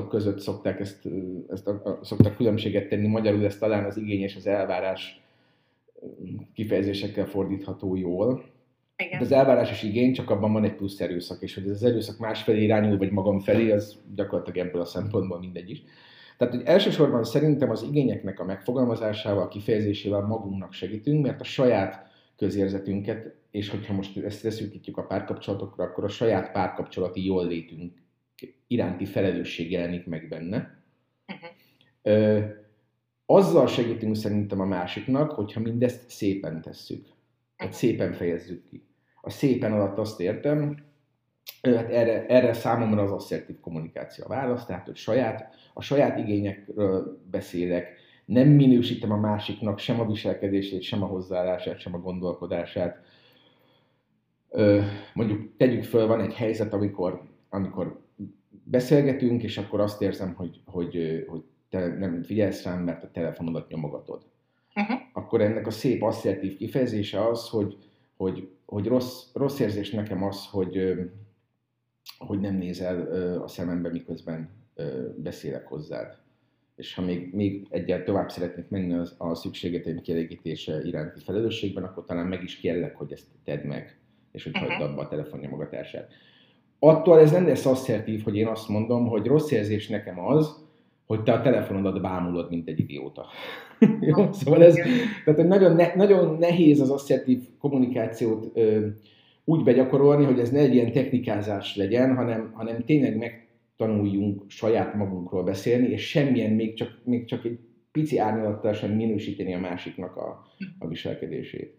között 0.09 0.39
szokták 0.39 0.79
ezt, 0.79 1.07
ezt 1.49 1.67
a, 1.67 1.71
a, 1.71 1.99
szokták 2.01 2.35
különbséget 2.35 2.89
tenni, 2.89 3.07
magyarul 3.07 3.45
ez 3.45 3.57
talán 3.57 3.85
az 3.85 3.97
igény 3.97 4.21
és 4.21 4.35
az 4.35 4.47
elvárás 4.47 5.21
kifejezésekkel 6.53 7.25
fordítható 7.25 7.95
jól. 7.95 8.43
Igen. 8.97 9.19
De 9.19 9.25
az 9.25 9.31
elvárás 9.31 9.71
és 9.71 9.83
igény, 9.83 10.13
csak 10.13 10.29
abban 10.29 10.53
van 10.53 10.63
egy 10.63 10.75
plusz 10.75 10.99
erőszak, 10.99 11.41
és 11.41 11.53
hogy 11.53 11.63
ez 11.63 11.71
az 11.71 11.83
erőszak 11.83 12.17
másfelé 12.17 12.63
irányul, 12.63 12.97
vagy 12.97 13.11
magam 13.11 13.39
felé, 13.39 13.71
az 13.71 13.97
gyakorlatilag 14.15 14.67
ebből 14.67 14.81
a 14.81 14.85
szempontból 14.85 15.39
mindegy 15.39 15.69
is. 15.69 15.83
Tehát, 16.37 16.53
hogy 16.53 16.63
elsősorban 16.65 17.23
szerintem 17.23 17.69
az 17.69 17.83
igényeknek 17.83 18.39
a 18.39 18.45
megfogalmazásával, 18.45 19.47
kifejezésével 19.47 20.21
magunknak 20.21 20.73
segítünk, 20.73 21.25
mert 21.25 21.41
a 21.41 21.43
saját 21.43 22.07
közérzetünket, 22.35 23.35
és 23.51 23.69
hogyha 23.69 23.93
most 23.93 24.17
ezt 24.17 24.43
leszűkítjük 24.43 24.97
a 24.97 25.05
párkapcsolatokra, 25.05 25.83
akkor 25.83 26.03
a 26.03 26.07
saját 26.07 26.51
párkapcsolati 26.51 27.25
jól 27.25 27.47
létünk 27.47 27.93
iránti 28.67 29.05
felelősség 29.05 29.71
jelenik 29.71 30.05
meg 30.05 30.27
benne. 30.27 30.83
Uh-huh. 31.27 32.43
azzal 33.25 33.67
segítünk 33.67 34.15
szerintem 34.15 34.59
a 34.59 34.65
másiknak, 34.65 35.31
hogyha 35.31 35.59
mindezt 35.59 36.09
szépen 36.09 36.61
tesszük. 36.61 37.07
Tehát 37.57 37.73
szépen 37.73 38.13
fejezzük 38.13 38.63
ki. 38.69 38.87
A 39.21 39.29
szépen 39.29 39.71
alatt 39.71 39.97
azt 39.97 40.19
értem, 40.19 40.85
hát 41.61 41.89
erre, 41.89 42.25
erre 42.25 42.53
számomra 42.53 43.01
az 43.01 43.11
asszertív 43.11 43.59
kommunikáció 43.59 44.25
a 44.25 44.29
válasz, 44.29 44.65
tehát 44.65 44.85
hogy 44.85 44.95
saját, 44.95 45.55
a 45.73 45.81
saját 45.81 46.19
igényekről 46.19 47.21
beszélek, 47.31 47.93
nem 48.25 48.47
minősítem 48.47 49.11
a 49.11 49.17
másiknak 49.17 49.79
sem 49.79 49.99
a 49.99 50.05
viselkedését, 50.05 50.81
sem 50.81 51.03
a 51.03 51.05
hozzáállását, 51.05 51.79
sem 51.79 51.93
a 51.93 51.99
gondolkodását. 51.99 53.05
Mondjuk 55.13 55.57
tegyük 55.57 55.83
föl, 55.83 56.07
van 56.07 56.21
egy 56.21 56.33
helyzet, 56.33 56.73
amikor, 56.73 57.21
amikor 57.49 58.01
beszélgetünk, 58.63 59.43
és 59.43 59.57
akkor 59.57 59.79
azt 59.79 60.01
érzem, 60.01 60.33
hogy, 60.33 60.61
hogy, 60.65 61.25
hogy 61.27 61.43
te 61.69 61.87
nem 61.87 62.23
figyelsz 62.23 62.63
rám, 62.63 62.83
mert 62.83 63.03
a 63.03 63.11
telefonodat 63.11 63.67
nyomogatod. 63.69 64.21
Uh-huh. 64.75 64.99
Akkor 65.13 65.41
ennek 65.41 65.67
a 65.67 65.71
szép 65.71 66.03
asszertív 66.03 66.57
kifejezése 66.57 67.27
az, 67.27 67.49
hogy, 67.49 67.77
hogy, 68.17 68.49
hogy 68.65 68.87
rossz, 68.87 69.23
rossz 69.33 69.59
érzés 69.59 69.89
nekem 69.89 70.23
az, 70.23 70.47
hogy, 70.47 70.93
hogy 72.17 72.39
nem 72.39 72.55
nézel 72.55 73.01
a 73.41 73.47
szemembe, 73.47 73.89
miközben 73.89 74.49
beszélek 75.17 75.67
hozzád. 75.67 76.17
És 76.75 76.93
ha 76.93 77.01
még, 77.01 77.33
még 77.33 77.67
egyel 77.69 78.03
tovább 78.03 78.29
szeretnék 78.29 78.69
menni 78.69 78.93
az, 78.93 79.15
a 79.17 79.35
szükségeteim 79.35 80.01
kielégítése 80.01 80.81
iránti 80.83 81.19
felelősségben, 81.23 81.83
akkor 81.83 82.05
talán 82.05 82.27
meg 82.27 82.43
is 82.43 82.55
kérlek, 82.57 82.95
hogy 82.95 83.11
ezt 83.11 83.27
tedd 83.43 83.65
meg, 83.65 83.99
és 84.31 84.43
hogy 84.43 84.55
uh-huh. 84.55 84.71
hagyd 84.71 84.89
abba 84.89 85.01
a 85.01 85.07
telefonnyomogatását. 85.07 86.11
Attól 86.79 87.19
ez 87.19 87.31
nem 87.31 87.47
lesz 87.47 87.65
asszertív, 87.65 88.23
hogy 88.23 88.35
én 88.35 88.47
azt 88.47 88.67
mondom, 88.67 89.07
hogy 89.07 89.25
rossz 89.25 89.51
érzés 89.51 89.87
nekem 89.87 90.19
az, 90.19 90.64
hogy 91.05 91.23
te 91.23 91.33
a 91.33 91.41
telefonodat 91.41 92.01
bámulod, 92.01 92.49
mint 92.49 92.67
egy 92.67 92.79
idióta. 92.79 93.25
Jó? 93.99 94.31
Szóval 94.31 94.63
ez, 94.63 94.75
tehát 95.25 95.47
nagyon, 95.47 95.75
ne, 95.75 95.95
nagyon 95.95 96.37
nehéz 96.37 96.79
az 96.79 96.89
asszertív 96.89 97.43
kommunikációt 97.59 98.51
ö, 98.53 98.87
úgy 99.43 99.63
begyakorolni, 99.63 100.25
hogy 100.25 100.39
ez 100.39 100.51
ne 100.51 100.59
egy 100.59 100.73
ilyen 100.73 100.91
technikázás 100.91 101.75
legyen, 101.75 102.15
hanem, 102.15 102.51
hanem 102.53 102.83
tényleg 102.85 103.17
megtanuljunk 103.17 104.43
saját 104.47 104.93
magunkról 104.93 105.43
beszélni, 105.43 105.87
és 105.87 106.09
semmilyen, 106.09 106.51
még 106.51 106.73
csak, 106.73 106.99
még 107.03 107.25
csak 107.25 107.45
egy 107.45 107.59
pici 107.91 108.17
árnyalattal 108.17 108.73
sem 108.73 108.91
minősíteni 108.91 109.53
a 109.53 109.59
másiknak 109.59 110.15
a, 110.15 110.45
a 110.79 110.87
viselkedését. 110.87 111.73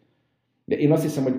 De 0.64 0.76
én 0.76 0.92
azt 0.92 1.02
hiszem, 1.02 1.22
hogy 1.22 1.34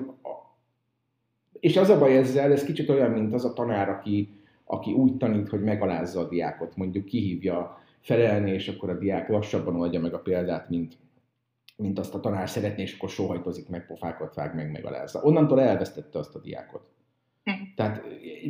és 1.59 1.77
az 1.77 1.89
a 1.89 1.99
baj 1.99 2.17
ezzel, 2.17 2.51
ez 2.51 2.63
kicsit 2.63 2.89
olyan, 2.89 3.11
mint 3.11 3.33
az 3.33 3.45
a 3.45 3.53
tanár, 3.53 3.89
aki, 3.89 4.29
aki 4.67 4.91
úgy 4.91 5.17
tanít, 5.17 5.49
hogy 5.49 5.61
megalázza 5.61 6.19
a 6.19 6.27
diákot, 6.27 6.75
mondjuk 6.75 7.05
kihívja 7.05 7.81
felelni, 7.99 8.51
és 8.51 8.67
akkor 8.67 8.89
a 8.89 8.97
diák 8.97 9.27
lassabban 9.27 9.75
oldja 9.75 9.99
meg 9.99 10.13
a 10.13 10.19
példát, 10.19 10.69
mint, 10.69 10.97
mint 11.75 11.99
azt 11.99 12.15
a 12.15 12.19
tanár 12.19 12.49
szeretné, 12.49 12.81
és 12.81 12.95
akkor 12.95 13.09
sohajtozik 13.09 13.69
meg, 13.69 13.85
pofákat 13.85 14.35
vág 14.35 14.55
meg, 14.55 14.71
megalázza. 14.71 15.21
Onnantól 15.21 15.61
elvesztette 15.61 16.19
azt 16.19 16.35
a 16.35 16.39
diákot. 16.39 16.81
Hm. 17.43 17.51
Tehát 17.75 18.01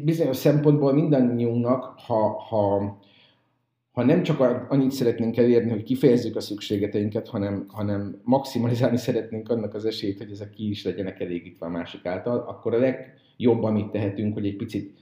bizonyos 0.04 0.38
szempontból 0.38 0.94
mindannyiunknak, 0.94 2.00
ha, 2.00 2.40
ha, 2.40 2.98
ha 3.92 4.04
nem 4.04 4.24
csak 4.24 4.40
annyit 4.70 4.92
szeretnénk 4.92 5.38
elérni, 5.38 5.70
hogy 5.70 5.84
kifejezzük 5.84 6.36
a 6.36 6.40
szükségeteinket, 6.40 7.28
hanem, 7.28 7.66
hanem 7.68 8.22
maximalizálni 8.24 8.98
szeretnénk 8.98 9.50
annak 9.50 9.74
az 9.74 9.86
esélyt, 9.86 10.18
hogy 10.18 10.32
ezek 10.32 10.50
ki 10.50 10.70
is 10.70 10.84
legyenek 10.84 11.20
elégítve 11.20 11.66
a 11.66 11.70
másik 11.70 12.06
által, 12.06 12.38
akkor 12.38 12.74
a 12.74 12.80
legjobb, 12.80 13.64
amit 13.64 13.92
tehetünk, 13.92 14.34
hogy 14.34 14.46
egy 14.46 14.56
picit 14.56 14.98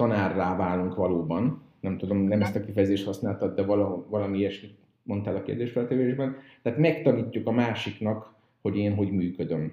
tanárrá 0.00 0.56
válunk 0.56 0.94
valóban. 0.94 1.62
Nem 1.80 1.98
tudom, 1.98 2.18
nem 2.18 2.42
ezt 2.42 2.56
a 2.56 2.64
kifejezést 2.64 3.04
használtad, 3.04 3.54
de 3.54 3.62
valami, 3.62 4.02
valami 4.08 4.38
ilyesmit 4.38 4.78
mondtál 5.02 5.36
a 5.36 5.42
kérdésfeltevésben. 5.42 6.36
Tehát 6.62 6.78
megtanítjuk 6.78 7.46
a 7.46 7.50
másiknak, 7.50 8.34
hogy 8.62 8.76
én 8.76 8.94
hogy 8.94 9.10
működöm. 9.10 9.72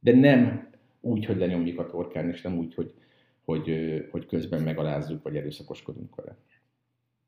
De 0.00 0.14
nem 0.14 0.70
úgy, 1.00 1.24
hogy 1.24 1.36
lenyomjuk 1.36 1.78
a 1.78 1.86
torkán, 1.86 2.28
és 2.28 2.42
nem 2.42 2.58
úgy, 2.58 2.74
hogy, 2.74 2.94
hogy, 3.44 3.68
hogy 4.10 4.26
közben 4.26 4.62
megalázzuk, 4.62 5.22
vagy 5.22 5.36
erőszakoskodunk 5.36 6.14
vele. 6.14 6.36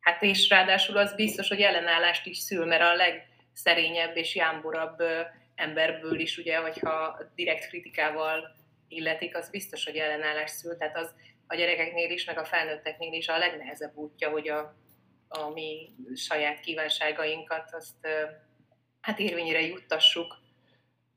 Hát 0.01 0.23
és 0.23 0.49
ráadásul 0.49 0.97
az 0.97 1.15
biztos, 1.15 1.49
hogy 1.49 1.61
ellenállást 1.61 2.27
is 2.27 2.37
szül, 2.37 2.65
mert 2.65 2.83
a 2.83 2.95
legszerényebb 2.95 4.17
és 4.17 4.35
jámborabb 4.35 4.97
emberből 5.55 6.21
is, 6.21 6.39
ugye, 6.39 6.57
hogyha 6.57 7.19
direkt 7.35 7.69
kritikával 7.69 8.55
illetik, 8.89 9.37
az 9.37 9.51
biztos, 9.51 9.85
hogy 9.85 9.97
ellenállás 9.97 10.51
szül. 10.51 10.77
Tehát 10.77 10.97
az 10.97 11.15
a 11.47 11.55
gyerekeknél 11.55 12.11
is, 12.11 12.25
meg 12.25 12.39
a 12.39 12.45
felnőtteknél 12.45 13.13
is 13.13 13.29
a 13.29 13.39
legnehezebb 13.39 13.97
útja, 13.97 14.31
hogy 14.31 14.49
a, 14.49 14.77
a 15.29 15.51
mi 15.55 15.95
saját 16.15 16.61
kívánságainkat 16.61 17.69
azt 17.73 18.07
hát 19.01 19.19
érvényre 19.19 19.67
juttassuk. 19.67 20.45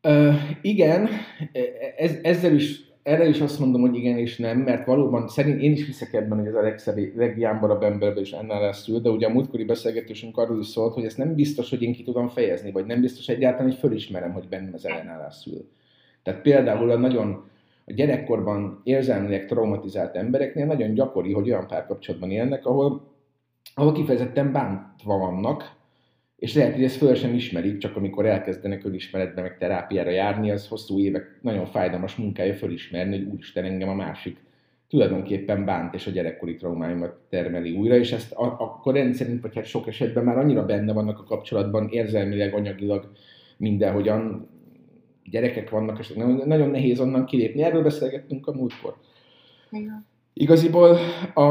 Uh, 0.03 0.36
igen, 0.62 1.09
e, 1.53 1.62
ez, 1.98 2.15
ezzel 2.21 2.53
is 2.53 2.89
erre 3.03 3.27
is 3.27 3.39
azt 3.39 3.59
mondom, 3.59 3.81
hogy 3.81 3.95
igen 3.95 4.17
és 4.17 4.38
nem, 4.38 4.57
mert 4.57 4.86
valóban 4.86 5.27
szerint 5.27 5.62
én 5.62 5.71
is 5.71 5.86
hiszek 5.86 6.13
ebben, 6.13 6.38
hogy 6.38 6.48
ez 6.48 6.53
a 6.53 6.62
legszeri, 6.62 7.13
legjámbarabb 7.15 7.83
emberben 7.83 8.24
is 8.24 8.31
ennél 8.31 8.59
lesz 8.59 8.83
szül, 8.83 9.00
de 9.00 9.09
ugye 9.09 9.27
a 9.27 9.29
múltkori 9.29 9.63
beszélgetésünk 9.63 10.38
arról 10.38 10.59
is 10.59 10.67
szólt, 10.67 10.93
hogy 10.93 11.05
ezt 11.05 11.17
nem 11.17 11.36
biztos, 11.36 11.69
hogy 11.69 11.81
én 11.81 11.93
ki 11.93 12.03
tudom 12.03 12.27
fejezni, 12.27 12.71
vagy 12.71 12.86
nem 12.86 13.01
biztos 13.01 13.27
egyáltalán, 13.27 13.71
hogy 13.71 13.79
fölismerem, 13.79 14.33
hogy 14.33 14.48
bennem 14.48 14.74
az 14.74 14.86
ellenállás 14.86 15.36
szül. 15.36 15.69
Tehát 16.24 16.41
például 16.41 16.91
a 16.91 16.98
nagyon 16.98 17.50
a 17.89 17.93
gyerekkorban 17.93 18.81
érzelmileg 18.84 19.46
traumatizált 19.46 20.15
embereknél 20.15 20.65
nagyon 20.65 20.93
gyakori, 20.93 21.34
hogy 21.34 21.50
olyan 21.50 21.67
párkapcsolatban 21.67 22.31
élnek, 22.31 22.65
ahol, 22.65 23.08
ahol 23.75 23.91
kifejezetten 23.91 24.51
bántva 24.51 25.17
vannak, 25.17 25.77
és 26.36 26.55
lehet, 26.55 26.74
hogy 26.74 26.84
ezt 26.84 26.98
föl 26.98 27.15
sem 27.15 27.34
ismerik, 27.34 27.77
csak 27.77 27.96
amikor 27.96 28.25
elkezdenek 28.25 28.86
önismeretbe, 28.86 29.41
meg 29.41 29.58
terápiára 29.58 30.10
járni, 30.10 30.51
az 30.51 30.67
hosszú 30.67 31.00
évek 31.00 31.39
nagyon 31.41 31.65
fájdalmas 31.65 32.15
munkája 32.15 32.53
fölismerni, 32.53 33.17
hogy 33.17 33.27
úristen 33.34 33.63
engem 33.63 33.89
a 33.89 33.93
másik 33.93 34.38
tulajdonképpen 34.89 35.65
bánt, 35.65 35.93
és 35.93 36.08
a 36.08 36.12
gyerekkori 36.12 36.55
traumáimat 36.55 37.17
termeli 37.29 37.72
újra, 37.72 37.96
és 37.96 38.12
ezt 38.12 38.31
akkor 38.36 38.93
rendszerint, 38.93 39.41
vagy 39.41 39.55
hát 39.55 39.65
sok 39.65 39.88
esetben 39.88 40.24
már 40.24 40.38
annyira 40.38 40.65
benne 40.65 40.93
vannak 40.93 41.19
a 41.19 41.24
kapcsolatban, 41.24 41.89
érzelmileg, 41.89 42.53
anyagilag, 42.53 43.12
mindenhogyan 43.58 44.50
gyerekek 45.29 45.69
vannak, 45.69 46.00
és 46.00 46.13
nagyon 46.45 46.69
nehéz 46.69 47.00
onnan 47.00 47.25
kilépni. 47.25 47.62
Erről 47.62 47.83
beszélgettünk 47.83 48.48
a 48.48 48.53
múltkor. 48.53 48.95
Igen. 49.71 50.05
Igaziból 50.33 50.98
a, 51.33 51.41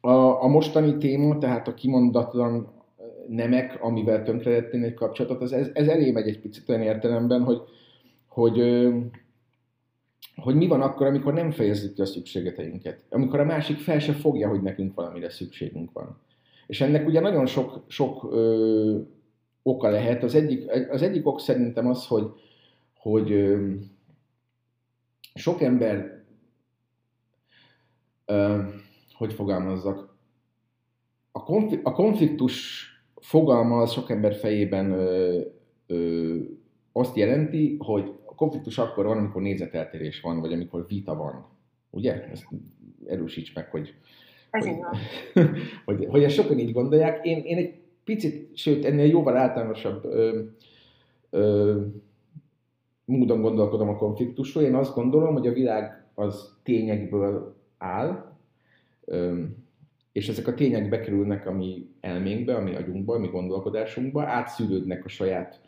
a, 0.00 0.42
a 0.42 0.46
mostani 0.46 0.96
téma, 0.96 1.38
tehát 1.38 1.68
a 1.68 1.74
kimondatlan 1.74 2.72
nemek, 3.28 3.82
amivel 3.82 4.22
tönkretettél 4.22 4.84
egy 4.84 4.94
kapcsolatot, 4.94 5.42
az 5.42 5.52
ez, 5.52 5.70
ez 5.72 5.88
elé 5.88 6.10
megy 6.10 6.28
egy 6.28 6.40
picit 6.40 6.68
olyan 6.68 6.82
értelemben, 6.82 7.42
hogy, 7.42 7.60
hogy, 8.28 8.88
hogy 10.36 10.54
mi 10.54 10.66
van 10.66 10.80
akkor, 10.80 11.06
amikor 11.06 11.32
nem 11.32 11.50
fejezzük 11.50 11.94
ki 11.94 12.00
a 12.00 12.06
szükségeteinket. 12.06 13.00
Amikor 13.08 13.40
a 13.40 13.44
másik 13.44 13.78
fel 13.78 13.98
se 13.98 14.12
fogja, 14.12 14.48
hogy 14.48 14.62
nekünk 14.62 14.94
valamire 14.94 15.30
szükségünk 15.30 15.92
van. 15.92 16.20
És 16.66 16.80
ennek 16.80 17.06
ugye 17.06 17.20
nagyon 17.20 17.46
sok, 17.46 17.84
sok 17.88 18.28
ö, 18.32 18.98
oka 19.66 19.90
lehet. 19.90 20.22
Az 20.22 20.34
egyik, 20.34 20.70
az 20.90 21.02
egyik 21.02 21.26
ok 21.26 21.40
szerintem 21.40 21.86
az, 21.86 22.06
hogy, 22.06 22.26
hogy 22.94 23.54
sok 25.34 25.60
ember, 25.60 26.24
hogy 29.12 29.32
fogalmazzak, 29.32 30.16
a 31.82 31.92
konfliktus 31.92 32.82
fogalma 33.16 33.80
az 33.80 33.92
sok 33.92 34.10
ember 34.10 34.34
fejében 34.34 34.90
ö, 34.90 35.40
ö, 35.86 36.36
azt 36.92 37.16
jelenti, 37.16 37.76
hogy 37.78 38.12
a 38.24 38.34
konfliktus 38.34 38.78
akkor 38.78 39.04
van, 39.04 39.18
amikor 39.18 39.42
nézeteltérés 39.42 40.20
van, 40.20 40.40
vagy 40.40 40.52
amikor 40.52 40.86
vita 40.88 41.14
van. 41.14 41.46
Ugye? 41.90 42.28
Ezt 42.30 42.46
erősíts 43.06 43.54
meg, 43.54 43.70
hogy, 43.70 43.94
Ez 44.50 44.66
hogy, 44.66 44.76
hogy, 45.84 46.06
hogy 46.10 46.22
ezt 46.22 46.34
sokan 46.34 46.58
így 46.58 46.72
gondolják. 46.72 47.24
Én, 47.24 47.38
én 47.38 47.56
egy 47.56 47.83
picit, 48.04 48.56
sőt, 48.56 48.84
ennél 48.84 49.06
jóval 49.06 49.36
általánosabb 49.36 50.04
ö, 50.04 50.40
ö, 51.30 51.80
módon 53.04 53.40
gondolkodom 53.40 53.88
a 53.88 53.96
konfliktusról. 53.96 54.64
Én 54.64 54.74
azt 54.74 54.94
gondolom, 54.94 55.32
hogy 55.32 55.46
a 55.46 55.52
világ 55.52 56.06
az 56.14 56.56
tényekből 56.62 57.56
áll, 57.78 58.36
ö, 59.04 59.42
és 60.12 60.28
ezek 60.28 60.46
a 60.46 60.54
tények 60.54 60.88
bekerülnek 60.88 61.46
a 61.46 61.52
mi 61.52 61.88
elménkbe, 62.00 62.54
a 62.54 62.60
mi 62.60 62.74
agyunkba, 62.74 63.14
a 63.14 63.18
mi 63.18 63.26
gondolkodásunkba, 63.26 64.22
átszűrődnek 64.22 65.04
a 65.04 65.08
saját 65.08 65.60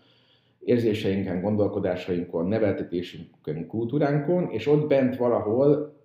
érzéseinken, 0.66 1.40
gondolkodásainkon, 1.40 2.46
neveltetésünkön, 2.46 3.66
kultúránkon, 3.66 4.50
és 4.50 4.66
ott 4.66 4.88
bent 4.88 5.16
valahol 5.16 5.96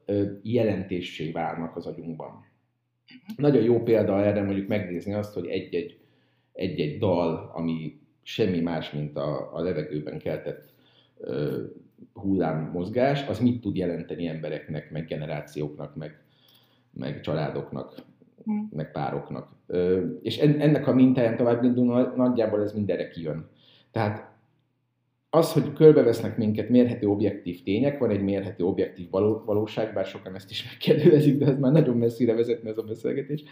jelentéssé 0.41 1.31
válnak 1.31 1.75
az 1.75 1.85
agyunkban. 1.85 2.45
Nagyon 3.35 3.63
jó 3.63 3.83
példa 3.83 4.23
erre 4.23 4.43
mondjuk 4.43 4.67
megnézni 4.67 5.13
azt, 5.13 5.33
hogy 5.33 5.47
egy-egy, 5.47 5.99
egy-egy 6.61 6.97
dal, 6.97 7.51
ami 7.53 7.99
semmi 8.21 8.59
más, 8.59 8.91
mint 8.91 9.17
a, 9.17 9.55
a 9.55 9.61
levegőben 9.61 10.19
keltett 10.19 10.73
uh, 11.17 11.55
hullámmozgás, 12.13 13.27
az 13.27 13.39
mit 13.39 13.61
tud 13.61 13.75
jelenteni 13.75 14.27
embereknek, 14.27 14.91
meg 14.91 15.05
generációknak, 15.05 15.95
meg, 15.95 16.23
meg 16.91 17.21
családoknak, 17.21 17.95
mm. 18.51 18.59
meg 18.69 18.91
pároknak. 18.91 19.49
Uh, 19.67 20.19
és 20.21 20.37
ennek 20.37 20.87
a 20.87 20.93
mintáján 20.93 21.37
tovább 21.37 21.63
indul, 21.63 22.13
nagyjából 22.15 22.61
ez 22.61 22.73
mindenre 22.73 23.07
kijön. 23.07 23.49
Tehát 23.91 24.31
az, 25.33 25.53
hogy 25.53 25.73
körbevesznek 25.73 26.37
minket 26.37 26.69
mérhető 26.69 27.07
objektív 27.07 27.63
tények, 27.63 27.99
van 27.99 28.09
egy 28.09 28.21
mérhető 28.21 28.63
objektív 28.63 29.09
való, 29.09 29.43
valóság, 29.45 29.93
bár 29.93 30.05
sokan 30.05 30.35
ezt 30.35 30.49
is 30.49 30.65
megkérdőlezik, 30.69 31.37
de 31.37 31.45
ez 31.45 31.59
már 31.59 31.71
nagyon 31.71 31.97
messzire 31.97 32.33
vezetne 32.33 32.69
ez 32.69 32.77
a 32.77 32.83
beszélgetés, 32.83 33.43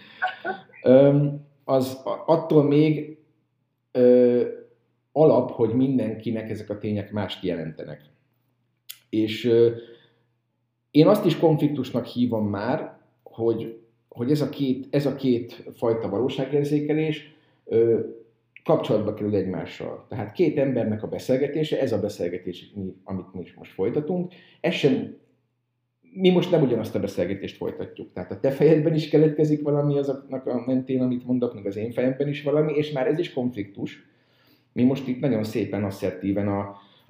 az 1.70 2.02
attól 2.26 2.64
még 2.64 3.18
ö, 3.92 4.44
alap, 5.12 5.52
hogy 5.52 5.74
mindenkinek 5.74 6.50
ezek 6.50 6.70
a 6.70 6.78
tények 6.78 7.12
mást 7.12 7.44
jelentenek. 7.44 8.02
És 9.10 9.46
ö, 9.46 9.72
én 10.92 11.08
azt 11.08 11.26
is 11.26 11.38
konfliktusnak 11.38 12.06
hívom 12.06 12.50
már, 12.50 12.98
hogy, 13.24 13.80
hogy 14.08 14.32
ez, 14.32 14.42
a 14.42 14.50
két, 14.50 14.88
ez 14.90 15.06
a 15.06 15.16
két 15.16 15.64
fajta 15.76 16.10
valóságérzékelés 16.10 17.36
ö, 17.66 18.00
kapcsolatba 18.64 19.14
kerül 19.14 19.36
egymással. 19.36 20.06
Tehát 20.10 20.32
két 20.32 20.58
embernek 20.58 21.04
a 21.04 21.08
beszélgetése, 21.08 21.80
ez 21.80 21.92
a 21.92 22.00
beszélgetés, 22.00 22.74
amit 23.04 23.34
mi 23.34 23.44
most 23.56 23.74
folytatunk, 23.74 24.34
ez 24.62 24.74
sem, 24.74 25.18
mi 26.14 26.30
most 26.30 26.52
nem 26.52 26.62
ugyanazt 26.62 26.96
a 26.96 27.00
beszélgetést 27.00 27.56
folytatjuk. 27.56 28.14
Tehát 28.14 28.32
a 28.32 28.40
te 28.40 28.52
fejedben 28.52 28.94
is 28.94 29.10
keletkezik 29.10 29.62
valami 29.62 29.98
azoknak 29.98 30.46
a 30.46 30.64
mentén, 30.66 31.02
amit 31.02 31.26
mondok, 31.26 31.54
meg 31.54 31.66
az 31.66 31.76
én 31.76 31.92
fejemben 31.92 32.28
is 32.28 32.44
valami, 32.44 32.74
és 32.74 32.92
már 32.92 33.08
ez 33.08 33.20
is 33.20 33.34
konfliktus. 33.34 34.08
Mi 34.74 34.84
most 34.84 35.08
itt 35.08 35.20
nagyon 35.20 35.44
szépen 35.44 35.84
asszertíven 35.84 36.48
a, 36.48 36.60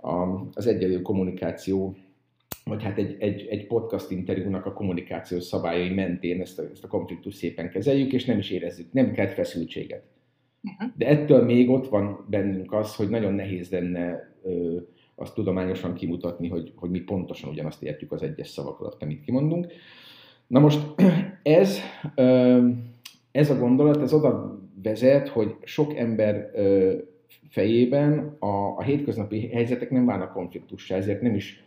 a, 0.10 0.48
az 0.54 0.68
egyelő 0.68 1.02
kommunikáció 1.02 1.96
vagy 2.64 2.84
hát 2.84 2.98
egy, 2.98 3.16
egy, 3.20 3.48
egy 3.50 3.68
podcast 3.68 4.12
interjúnak 4.12 4.66
a 4.66 4.74
kommunikációs 4.74 5.44
szabályai 5.44 5.94
mentén 5.94 6.42
ezt 6.42 6.60
a, 6.60 6.64
ezt 6.72 6.84
a 6.84 6.88
konfliktus 6.88 7.36
szépen 7.36 7.70
kezeljük, 7.70 8.14
és 8.14 8.26
nem 8.26 8.38
is 8.38 8.50
érezzük, 8.50 8.94
nem 8.94 9.12
kell 9.12 9.28
feszültséget. 9.28 10.04
Uh-huh. 10.64 10.98
De 10.98 11.08
ettől 11.08 11.44
még 11.44 11.70
ott 11.70 11.88
van 11.88 12.26
bennünk 12.30 12.74
az, 12.74 12.96
hogy 12.96 13.10
nagyon 13.10 13.34
nehéz 13.34 13.70
lenne 13.70 14.34
ö, 14.44 14.78
azt 15.20 15.34
tudományosan 15.34 15.94
kimutatni, 15.94 16.48
hogy, 16.48 16.74
hogy 16.76 16.90
mi 16.90 17.00
pontosan 17.00 17.50
ugyanazt 17.50 17.84
értjük 17.84 18.12
az 18.12 18.22
egyes 18.22 18.48
szavak 18.48 18.80
alatt, 18.80 19.02
amit 19.02 19.22
kimondunk. 19.22 19.68
Na 20.48 20.60
most 20.60 20.80
ez, 21.44 21.80
ez 23.32 23.50
a 23.50 23.58
gondolat, 23.60 24.02
ez 24.02 24.14
oda 24.14 24.60
vezet, 24.84 25.28
hogy 25.28 25.56
sok 25.64 25.98
ember 25.98 26.52
fejében 27.50 28.36
a, 28.40 28.78
a 28.78 28.82
hétköznapi 28.82 29.48
helyzetek 29.48 29.90
nem 29.90 30.06
válnak 30.06 30.32
konfliktussá, 30.32 30.96
ezért 30.96 31.22
nem 31.22 31.36
is 31.36 31.64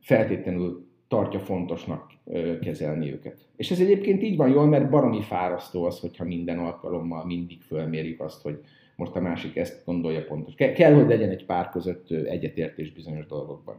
feltétlenül 0.00 0.86
tartja 1.08 1.38
fontosnak 1.40 2.12
kezelni 2.60 3.12
őket. 3.12 3.48
És 3.56 3.70
ez 3.70 3.80
egyébként 3.80 4.22
így 4.22 4.36
van 4.36 4.48
jól, 4.48 4.66
mert 4.66 4.90
baromi 4.90 5.22
fárasztó 5.22 5.84
az, 5.84 6.00
hogyha 6.00 6.24
minden 6.24 6.58
alkalommal 6.58 7.24
mindig 7.24 7.60
fölmérjük 7.62 8.20
azt, 8.20 8.42
hogy 8.42 8.60
most 8.96 9.14
a 9.14 9.20
másik 9.20 9.56
ezt 9.56 9.84
gondolja 9.84 10.24
pontos. 10.24 10.54
Ke- 10.54 10.74
kell, 10.74 10.94
hogy 10.94 11.08
legyen 11.08 11.30
egy 11.30 11.46
pár 11.46 11.70
között 11.70 12.10
egyetértés 12.10 12.92
bizonyos 12.92 13.26
dolgokban. 13.26 13.78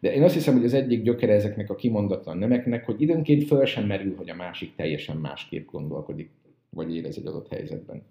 De 0.00 0.14
én 0.14 0.22
azt 0.22 0.34
hiszem, 0.34 0.54
hogy 0.54 0.64
az 0.64 0.74
egyik 0.74 1.02
gyökere 1.02 1.32
ezeknek 1.32 1.70
a 1.70 1.74
kimondatlan 1.74 2.38
nemeknek, 2.38 2.84
hogy 2.84 3.00
időnként 3.00 3.44
föl 3.44 3.64
sem 3.64 3.86
merül, 3.86 4.16
hogy 4.16 4.30
a 4.30 4.34
másik 4.34 4.74
teljesen 4.74 5.16
másképp 5.16 5.66
gondolkodik, 5.66 6.30
vagy 6.70 6.94
érez 6.94 7.16
egy 7.16 7.26
adott 7.26 7.48
helyzetben. 7.48 8.02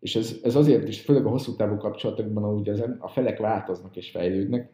És 0.00 0.16
ez, 0.16 0.40
ez 0.42 0.54
azért 0.54 0.88
is, 0.88 1.00
főleg 1.00 1.26
a 1.26 1.30
hosszú 1.30 1.56
távú 1.56 1.76
kapcsolatokban, 1.76 2.42
ahogy 2.42 2.68
az, 2.68 2.84
a 2.98 3.08
felek 3.08 3.38
változnak 3.38 3.96
és 3.96 4.10
fejlődnek, 4.10 4.70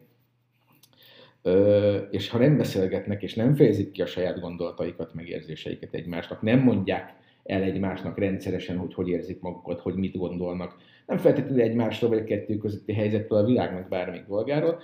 és 2.11 2.29
ha 2.29 2.37
nem 2.37 2.57
beszélgetnek, 2.57 3.23
és 3.23 3.35
nem 3.35 3.55
fejezik 3.55 3.91
ki 3.91 4.01
a 4.01 4.05
saját 4.05 4.39
gondolataikat, 4.39 5.13
megérzéseiket 5.13 5.93
egymásnak, 5.93 6.41
nem 6.41 6.59
mondják 6.59 7.15
el 7.43 7.61
egymásnak 7.61 8.17
rendszeresen, 8.17 8.77
hogy 8.77 8.93
hogy 8.93 9.07
érzik 9.07 9.41
magukat, 9.41 9.79
hogy 9.79 9.95
mit 9.95 10.17
gondolnak, 10.17 10.75
nem 11.09 11.17
feltétlenül 11.17 11.61
egymásról 11.61 12.09
vagy 12.09 12.19
a 12.19 12.23
kettő 12.23 12.57
közötti 12.57 12.93
helyzettől 12.93 13.37
a 13.37 13.45
világnak 13.45 13.87
bármelyik 13.87 14.25
dolgáról, 14.25 14.79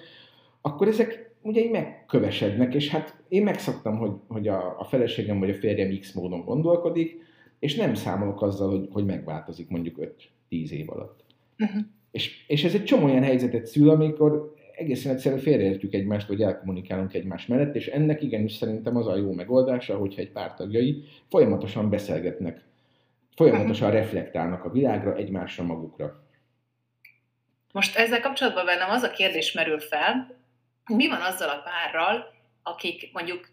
akkor 0.61 0.87
ezek 0.87 1.35
ugye 1.41 1.61
így 1.61 1.71
megkövesednek, 1.71 2.73
és 2.73 2.89
hát 2.89 3.23
én 3.27 3.43
megszoktam, 3.43 3.97
hogy, 3.97 4.11
hogy 4.27 4.47
a, 4.47 4.79
a 4.79 4.83
feleségem 4.83 5.39
vagy 5.39 5.49
a 5.49 5.53
férjem 5.53 5.99
X 5.99 6.13
módon 6.13 6.45
gondolkodik, 6.45 7.17
és 7.59 7.75
nem 7.75 7.93
számolok 7.93 8.41
azzal, 8.41 8.69
hogy, 8.69 8.87
hogy 8.91 9.05
megváltozik 9.05 9.69
mondjuk 9.69 9.99
5-10 10.49 10.69
év 10.69 10.89
alatt. 10.89 11.23
Uh-huh. 11.59 11.81
És, 12.11 12.45
és 12.47 12.63
ez 12.63 12.73
egy 12.73 12.83
csomó 12.83 13.05
olyan 13.05 13.23
helyzetet 13.23 13.65
szül, 13.65 13.89
amikor 13.89 14.53
egészen 14.75 15.13
egyszerűen 15.13 15.41
félreértjük 15.41 15.93
egymást, 15.93 16.27
vagy 16.27 16.41
elkommunikálunk 16.41 17.13
egymás 17.13 17.47
mellett, 17.47 17.75
és 17.75 17.87
ennek 17.87 18.21
igenis 18.21 18.53
szerintem 18.53 18.95
az 18.95 19.07
a 19.07 19.17
jó 19.17 19.31
megoldása, 19.33 19.97
hogyha 19.97 20.21
egy 20.21 20.31
pártagjai 20.31 21.03
folyamatosan 21.29 21.89
beszélgetnek, 21.89 22.64
folyamatosan 23.35 23.91
reflektálnak 23.91 24.63
a 24.63 24.71
világra, 24.71 25.15
egymásra, 25.15 25.63
magukra. 25.63 26.23
Most 27.73 27.97
ezzel 27.97 28.21
kapcsolatban 28.21 28.65
bennem 28.65 28.89
az 28.89 29.01
a 29.01 29.11
kérdés 29.11 29.51
merül 29.51 29.79
fel, 29.79 30.37
hogy 30.85 30.95
mi 30.95 31.07
van 31.07 31.21
azzal 31.21 31.49
a 31.49 31.61
párral, 31.63 32.33
akik 32.63 33.13
mondjuk 33.13 33.49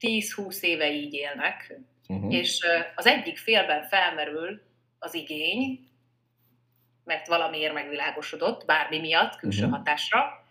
10-20 0.00 0.60
éve 0.60 0.92
így 0.92 1.14
élnek, 1.14 1.80
uh-huh. 2.08 2.34
és 2.34 2.66
az 2.94 3.06
egyik 3.06 3.38
félben 3.38 3.82
felmerül 3.82 4.62
az 4.98 5.14
igény, 5.14 5.88
mert 7.04 7.26
valamiért 7.26 7.74
megvilágosodott, 7.74 8.64
bármi 8.64 8.98
miatt, 8.98 9.36
külső 9.36 9.64
uh-huh. 9.64 9.78
hatásra, 9.78 10.44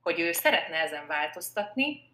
hogy 0.00 0.20
ő 0.20 0.32
szeretne 0.32 0.76
ezen 0.76 1.06
változtatni, 1.06 2.11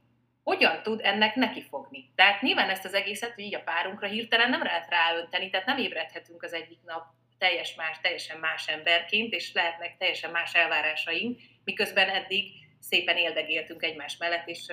hogyan 0.49 0.83
tud 0.83 1.01
ennek 1.03 1.35
nekifogni. 1.35 2.11
Tehát 2.15 2.43
nyilván 2.43 2.69
ezt 2.69 2.85
az 2.85 2.95
egészet 2.95 3.39
így 3.39 3.55
a 3.55 3.63
párunkra 3.63 4.07
hirtelen 4.07 4.51
nem 4.51 4.63
lehet 4.63 4.91
ráönteni, 4.91 5.51
tehát 5.51 5.67
nem 5.67 5.79
ébredhetünk 5.79 6.43
az 6.43 6.53
egyik 6.53 6.79
nap 6.85 7.05
teljes 7.39 7.75
más, 7.75 8.01
teljesen 8.01 8.39
más 8.39 8.69
emberként, 8.69 9.33
és 9.33 9.53
lehetnek 9.53 9.97
teljesen 9.97 10.31
más 10.31 10.55
elvárásaink, 10.55 11.41
miközben 11.65 12.09
eddig 12.09 12.53
szépen 12.81 13.17
éldegéltünk 13.17 13.83
egymás 13.83 14.17
mellett, 14.17 14.49
és 14.49 14.67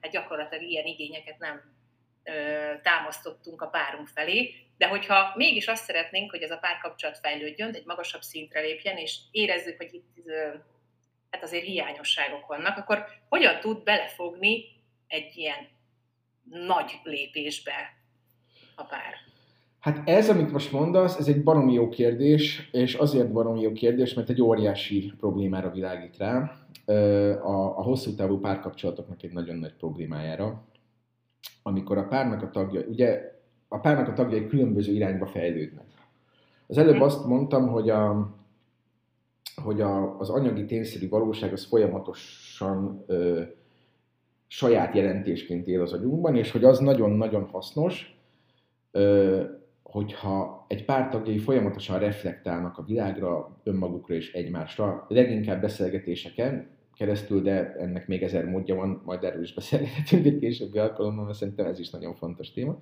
hát 0.00 0.12
gyakorlatilag 0.12 0.64
ilyen 0.64 0.86
igényeket 0.86 1.38
nem 1.38 1.62
támasztottunk 2.82 3.62
a 3.62 3.66
párunk 3.66 4.08
felé, 4.08 4.54
de 4.76 4.86
hogyha 4.86 5.32
mégis 5.36 5.66
azt 5.68 5.84
szeretnénk, 5.84 6.30
hogy 6.30 6.42
ez 6.42 6.50
a 6.50 6.58
párkapcsolat 6.58 7.18
fejlődjön, 7.18 7.74
egy 7.74 7.84
magasabb 7.84 8.22
szintre 8.22 8.60
lépjen, 8.60 8.96
és 8.96 9.16
érezzük, 9.30 9.76
hogy 9.76 9.94
itt 9.94 10.30
hát 11.30 11.42
azért 11.42 11.64
hiányosságok 11.64 12.46
vannak, 12.46 12.76
akkor 12.76 13.06
hogyan 13.28 13.60
tud 13.60 13.82
belefogni 13.82 14.78
egy 15.10 15.32
ilyen 15.36 15.68
nagy 16.66 17.00
lépésbe 17.04 17.72
a 18.74 18.82
pár? 18.82 19.14
Hát 19.80 20.08
ez, 20.08 20.28
amit 20.28 20.52
most 20.52 20.72
mondasz, 20.72 21.18
ez 21.18 21.28
egy 21.28 21.42
baromi 21.42 21.72
jó 21.72 21.88
kérdés, 21.88 22.68
és 22.72 22.94
azért 22.94 23.32
baromi 23.32 23.60
jó 23.60 23.72
kérdés, 23.72 24.14
mert 24.14 24.28
egy 24.28 24.42
óriási 24.42 25.12
problémára 25.18 25.70
világít 25.70 26.16
rá. 26.16 26.56
A, 27.42 27.78
a 27.78 27.82
hosszú 27.82 28.14
távú 28.14 28.38
párkapcsolatoknak 28.38 29.22
egy 29.22 29.32
nagyon 29.32 29.56
nagy 29.56 29.74
problémájára, 29.74 30.64
amikor 31.62 31.98
a 31.98 32.06
párnak 32.06 32.42
a 32.42 32.50
tagja, 32.50 32.80
ugye 32.80 33.38
a 33.68 33.78
párnak 33.78 34.08
a 34.08 34.12
tagjai 34.12 34.46
különböző 34.46 34.92
irányba 34.92 35.26
fejlődnek. 35.26 35.86
Az 36.66 36.78
előbb 36.78 36.96
hm. 36.96 37.02
azt 37.02 37.26
mondtam, 37.26 37.68
hogy 37.68 37.90
a, 37.90 38.34
hogy 39.62 39.80
a, 39.80 40.18
az 40.18 40.30
anyagi 40.30 40.64
tényszerű 40.64 41.08
valóság 41.08 41.52
az 41.52 41.64
folyamatosan 41.64 43.04
ö, 43.06 43.42
saját 44.52 44.94
jelentésként 44.94 45.66
él 45.66 45.80
az 45.80 45.92
agyunkban, 45.92 46.36
és 46.36 46.50
hogy 46.50 46.64
az 46.64 46.78
nagyon-nagyon 46.78 47.44
hasznos, 47.44 48.18
hogyha 49.82 50.64
egy 50.68 50.84
pár 50.84 51.08
tagjai 51.08 51.38
folyamatosan 51.38 51.98
reflektálnak 51.98 52.78
a 52.78 52.82
világra, 52.82 53.56
önmagukra 53.62 54.14
és 54.14 54.32
egymásra, 54.32 55.06
leginkább 55.08 55.60
beszélgetéseken 55.60 56.68
keresztül, 56.94 57.42
de 57.42 57.72
ennek 57.72 58.06
még 58.06 58.22
ezer 58.22 58.44
módja 58.44 58.74
van, 58.74 59.02
majd 59.04 59.24
erről 59.24 59.42
is 59.42 59.54
beszélgethetünk 59.54 60.26
egy 60.26 60.38
későbbi 60.38 60.78
alkalommal, 60.78 61.24
mert 61.24 61.36
szerintem 61.36 61.66
ez 61.66 61.78
is 61.78 61.90
nagyon 61.90 62.14
fontos 62.14 62.52
téma. 62.52 62.78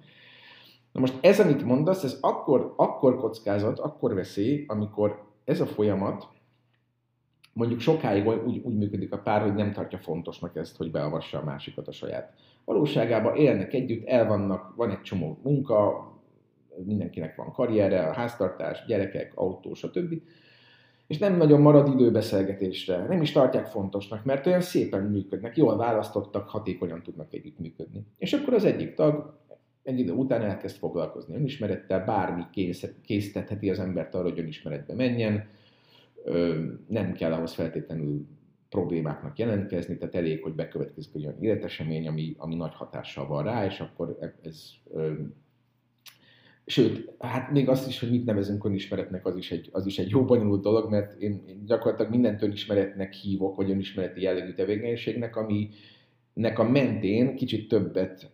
Na 0.92 1.00
most 1.00 1.14
ez, 1.20 1.40
amit 1.40 1.64
mondasz, 1.64 2.04
ez 2.04 2.18
akkor, 2.20 2.74
akkor 2.76 3.16
kockázat, 3.16 3.78
akkor 3.78 4.14
veszély, 4.14 4.64
amikor 4.66 5.22
ez 5.44 5.60
a 5.60 5.66
folyamat 5.66 6.28
mondjuk 7.58 7.80
sokáig 7.80 8.26
úgy, 8.26 8.60
úgy 8.64 8.76
működik 8.76 9.12
a 9.12 9.18
pár, 9.18 9.42
hogy 9.42 9.54
nem 9.54 9.72
tartja 9.72 9.98
fontosnak 9.98 10.56
ezt, 10.56 10.76
hogy 10.76 10.90
beavassa 10.90 11.38
a 11.38 11.44
másikat 11.44 11.88
a 11.88 11.92
saját 11.92 12.32
valóságában, 12.64 13.36
élnek 13.36 13.72
együtt, 13.72 14.06
el 14.06 14.26
vannak, 14.26 14.74
van 14.76 14.90
egy 14.90 15.00
csomó 15.00 15.38
munka, 15.42 16.06
mindenkinek 16.84 17.36
van 17.36 17.52
karriere, 17.52 18.08
a 18.08 18.12
háztartás, 18.12 18.84
gyerekek, 18.86 19.32
autó, 19.34 19.74
stb. 19.74 20.14
És 21.06 21.18
nem 21.18 21.36
nagyon 21.36 21.60
marad 21.60 21.88
idő 21.88 22.10
beszélgetésre, 22.10 23.06
nem 23.06 23.22
is 23.22 23.32
tartják 23.32 23.66
fontosnak, 23.66 24.24
mert 24.24 24.46
olyan 24.46 24.60
szépen 24.60 25.02
működnek, 25.02 25.56
jól 25.56 25.76
választottak, 25.76 26.48
hatékonyan 26.48 27.02
tudnak 27.02 27.32
együtt 27.34 27.58
működni. 27.58 28.06
És 28.18 28.32
akkor 28.32 28.54
az 28.54 28.64
egyik 28.64 28.94
tag 28.94 29.38
egy 29.82 29.98
idő 29.98 30.12
után 30.12 30.42
elkezd 30.42 30.76
foglalkozni 30.76 31.34
önismerettel, 31.34 32.04
bármi 32.04 32.42
késztetheti 33.02 33.70
az 33.70 33.78
embert 33.78 34.14
arra, 34.14 34.28
hogy 34.28 34.38
önismeretbe 34.38 34.94
menjen, 34.94 35.48
nem 36.88 37.12
kell 37.12 37.32
ahhoz 37.32 37.52
feltétlenül 37.52 38.26
problémáknak 38.68 39.38
jelentkezni, 39.38 39.96
tehát 39.96 40.14
elég, 40.14 40.42
hogy 40.42 40.54
bekövetkezik 40.54 41.14
egy 41.14 41.26
olyan 41.26 41.42
életesemény, 41.42 42.08
ami, 42.08 42.34
ami 42.38 42.54
nagy 42.54 42.74
hatással 42.74 43.26
van 43.26 43.44
rá, 43.44 43.66
és 43.66 43.80
akkor 43.80 44.18
ez 44.42 44.62
Sőt, 46.70 47.14
hát 47.18 47.50
még 47.50 47.68
azt 47.68 47.88
is, 47.88 48.00
hogy 48.00 48.10
mit 48.10 48.24
nevezünk 48.24 48.64
önismeretnek, 48.64 49.26
az 49.26 49.36
is 49.36 49.50
egy, 49.50 49.68
az 49.72 49.86
is 49.86 49.98
egy 49.98 50.08
jó 50.10 50.24
bonyolult 50.24 50.62
dolog, 50.62 50.90
mert 50.90 51.20
én, 51.20 51.42
én 51.46 51.64
gyakorlatilag 51.66 52.10
mindent 52.10 52.42
önismeretnek 52.42 53.12
hívok, 53.12 53.56
vagy 53.56 53.70
önismereti 53.70 54.22
jellegű 54.22 54.52
tevékenységnek, 54.52 55.36
aminek 55.36 56.58
a 56.58 56.62
mentén 56.62 57.36
kicsit 57.36 57.68
többet 57.68 58.30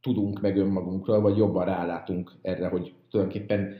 tudunk 0.00 0.40
meg 0.40 0.56
önmagunkról, 0.56 1.20
vagy 1.20 1.36
jobban 1.36 1.64
rálátunk 1.64 2.32
erre, 2.42 2.68
hogy 2.68 2.94
tulajdonképpen 3.10 3.74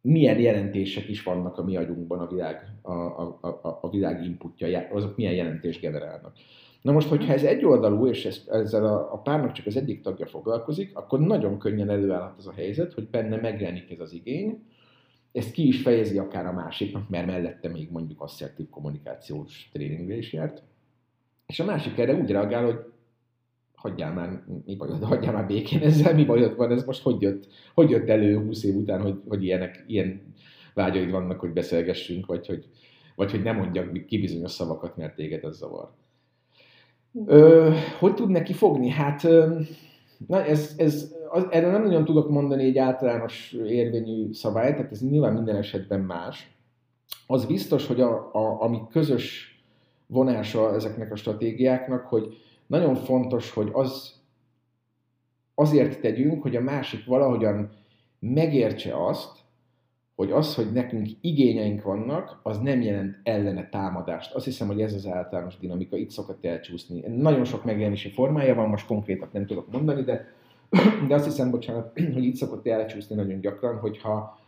milyen 0.00 0.38
jelentések 0.38 1.08
is 1.08 1.22
vannak 1.22 1.58
a 1.58 1.64
mi 1.64 1.76
agyunkban 1.76 2.18
a 2.18 2.26
világ, 2.26 2.72
a, 2.82 2.92
a, 2.92 3.38
a, 3.40 3.78
a 3.80 3.90
világ 3.90 4.24
inputja, 4.24 4.88
azok 4.90 5.16
milyen 5.16 5.34
jelentést 5.34 5.80
generálnak. 5.80 6.32
Na 6.82 6.92
most, 6.92 7.08
hogyha 7.08 7.32
ez 7.32 7.42
egyoldalú, 7.42 8.06
és 8.06 8.24
ez, 8.24 8.42
ezzel 8.48 8.84
a, 8.84 9.12
a 9.12 9.18
párnak 9.18 9.52
csak 9.52 9.66
az 9.66 9.76
egyik 9.76 10.00
tagja 10.00 10.26
foglalkozik, 10.26 10.96
akkor 10.96 11.20
nagyon 11.20 11.58
könnyen 11.58 11.90
előállhat 11.90 12.38
az 12.38 12.46
a 12.46 12.52
helyzet, 12.52 12.92
hogy 12.92 13.08
benne 13.08 13.36
megjelenik 13.36 13.90
ez 13.90 14.00
az 14.00 14.12
igény, 14.12 14.62
ezt 15.32 15.52
ki 15.52 15.66
is 15.66 15.82
fejezi 15.82 16.18
akár 16.18 16.46
a 16.46 16.52
másiknak, 16.52 17.08
mert 17.08 17.26
mellette 17.26 17.68
még 17.68 17.90
mondjuk 17.90 18.20
asszertív 18.20 18.68
kommunikációs 18.68 19.68
tréningre 19.72 20.16
is 20.16 20.32
járt, 20.32 20.62
és 21.46 21.60
a 21.60 21.64
másik 21.64 21.98
erre 21.98 22.14
úgy 22.14 22.30
reagál, 22.30 22.64
hogy 22.64 22.78
hagyjál 23.80 24.12
már, 24.12 24.42
mi 24.66 24.76
bajod, 24.76 25.04
hagyjál 25.04 25.32
már 25.32 25.46
békén 25.46 25.80
ezzel, 25.82 26.14
mi 26.14 26.24
bajod 26.24 26.56
van, 26.56 26.70
ez 26.70 26.84
most 26.84 27.02
hogy 27.02 27.20
jött, 27.20 27.48
hogy 27.74 27.90
jött 27.90 28.08
elő 28.08 28.38
20 28.38 28.64
év 28.64 28.74
után, 28.74 29.00
hogy, 29.00 29.20
hogy 29.28 29.44
ilyenek, 29.44 29.84
ilyen 29.86 30.34
vágyaid 30.74 31.10
vannak, 31.10 31.40
hogy 31.40 31.52
beszélgessünk, 31.52 32.26
vagy 32.26 32.46
hogy, 32.46 32.68
vagy 33.16 33.30
hogy 33.30 33.42
nem 33.42 33.56
mondjak 33.56 34.06
ki 34.06 34.18
bizonyos 34.18 34.50
szavakat, 34.50 34.96
mert 34.96 35.14
téged 35.14 35.44
ez 35.44 35.56
zavar. 35.56 35.90
Ö, 37.26 37.70
hogy 37.98 38.14
tud 38.14 38.30
neki 38.30 38.52
fogni? 38.52 38.88
Hát 38.88 39.22
na 40.26 40.44
ez, 40.44 40.74
ez, 40.76 41.14
az, 41.30 41.46
erre 41.50 41.70
nem 41.70 41.82
nagyon 41.82 42.04
tudok 42.04 42.30
mondani 42.30 42.64
egy 42.64 42.78
általános 42.78 43.52
érvényű 43.66 44.32
szabályt, 44.32 44.76
tehát 44.76 44.92
ez 44.92 45.00
nyilván 45.00 45.32
minden 45.32 45.56
esetben 45.56 46.00
más. 46.00 46.50
Az 47.26 47.46
biztos, 47.46 47.86
hogy 47.86 48.00
a, 48.00 48.30
a, 48.32 48.62
ami 48.62 48.78
közös 48.90 49.54
vonása 50.06 50.74
ezeknek 50.74 51.12
a 51.12 51.16
stratégiáknak, 51.16 52.06
hogy 52.06 52.36
nagyon 52.70 52.94
fontos, 52.94 53.50
hogy 53.50 53.68
az 53.72 54.20
azért 55.54 56.00
tegyünk, 56.00 56.42
hogy 56.42 56.56
a 56.56 56.60
másik 56.60 57.04
valahogyan 57.04 57.70
megértse 58.18 59.06
azt, 59.06 59.38
hogy 60.14 60.30
az, 60.30 60.54
hogy 60.54 60.72
nekünk 60.72 61.08
igényeink 61.20 61.82
vannak, 61.82 62.40
az 62.42 62.58
nem 62.58 62.80
jelent 62.80 63.16
ellene 63.22 63.68
támadást. 63.68 64.34
Azt 64.34 64.44
hiszem, 64.44 64.66
hogy 64.66 64.80
ez 64.80 64.94
az 64.94 65.06
általános 65.06 65.58
dinamika, 65.58 65.96
itt 65.96 66.10
szokott 66.10 66.44
elcsúszni. 66.44 67.00
Nagyon 67.00 67.44
sok 67.44 67.64
megjelenési 67.64 68.10
formája 68.10 68.54
van, 68.54 68.68
most 68.68 68.86
konkrétat 68.86 69.32
nem 69.32 69.46
tudok 69.46 69.70
mondani, 69.70 70.02
de, 70.02 70.26
de 71.08 71.14
azt 71.14 71.24
hiszem, 71.24 71.50
bocsánat, 71.50 72.00
hogy 72.14 72.24
itt 72.24 72.36
szokott 72.36 72.66
elcsúszni 72.66 73.14
nagyon 73.14 73.40
gyakran, 73.40 73.78
hogyha, 73.78 74.38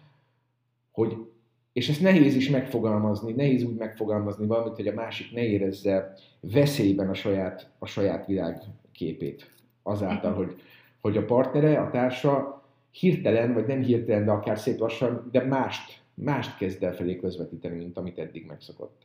hogy, 0.90 1.16
és 1.72 1.88
ezt 1.88 2.00
nehéz 2.00 2.34
is 2.34 2.50
megfogalmazni, 2.50 3.32
nehéz 3.32 3.62
úgy 3.62 3.76
megfogalmazni 3.76 4.46
valamit, 4.46 4.76
hogy 4.76 4.86
a 4.86 4.94
másik 4.94 5.32
ne 5.32 5.42
érezze 5.42 6.14
veszélyben 6.40 7.08
a 7.08 7.14
saját, 7.14 7.70
a 7.78 7.86
saját 7.86 8.26
világképét. 8.26 9.50
Azáltal, 9.82 10.32
hogy, 10.32 10.60
hogy 11.00 11.16
a 11.16 11.24
partnere, 11.24 11.80
a 11.80 11.90
társa 11.90 12.62
hirtelen, 12.90 13.52
vagy 13.52 13.66
nem 13.66 13.82
hirtelen, 13.82 14.24
de 14.24 14.30
akár 14.30 14.58
szép 14.58 14.78
lassan, 14.78 15.28
de 15.30 15.44
mást, 15.44 16.00
mást 16.14 16.56
kezd 16.56 16.82
el 16.82 16.94
felé 16.94 17.16
közvetíteni, 17.16 17.76
mint 17.76 17.96
amit 17.96 18.18
eddig 18.18 18.46
megszokott. 18.46 19.02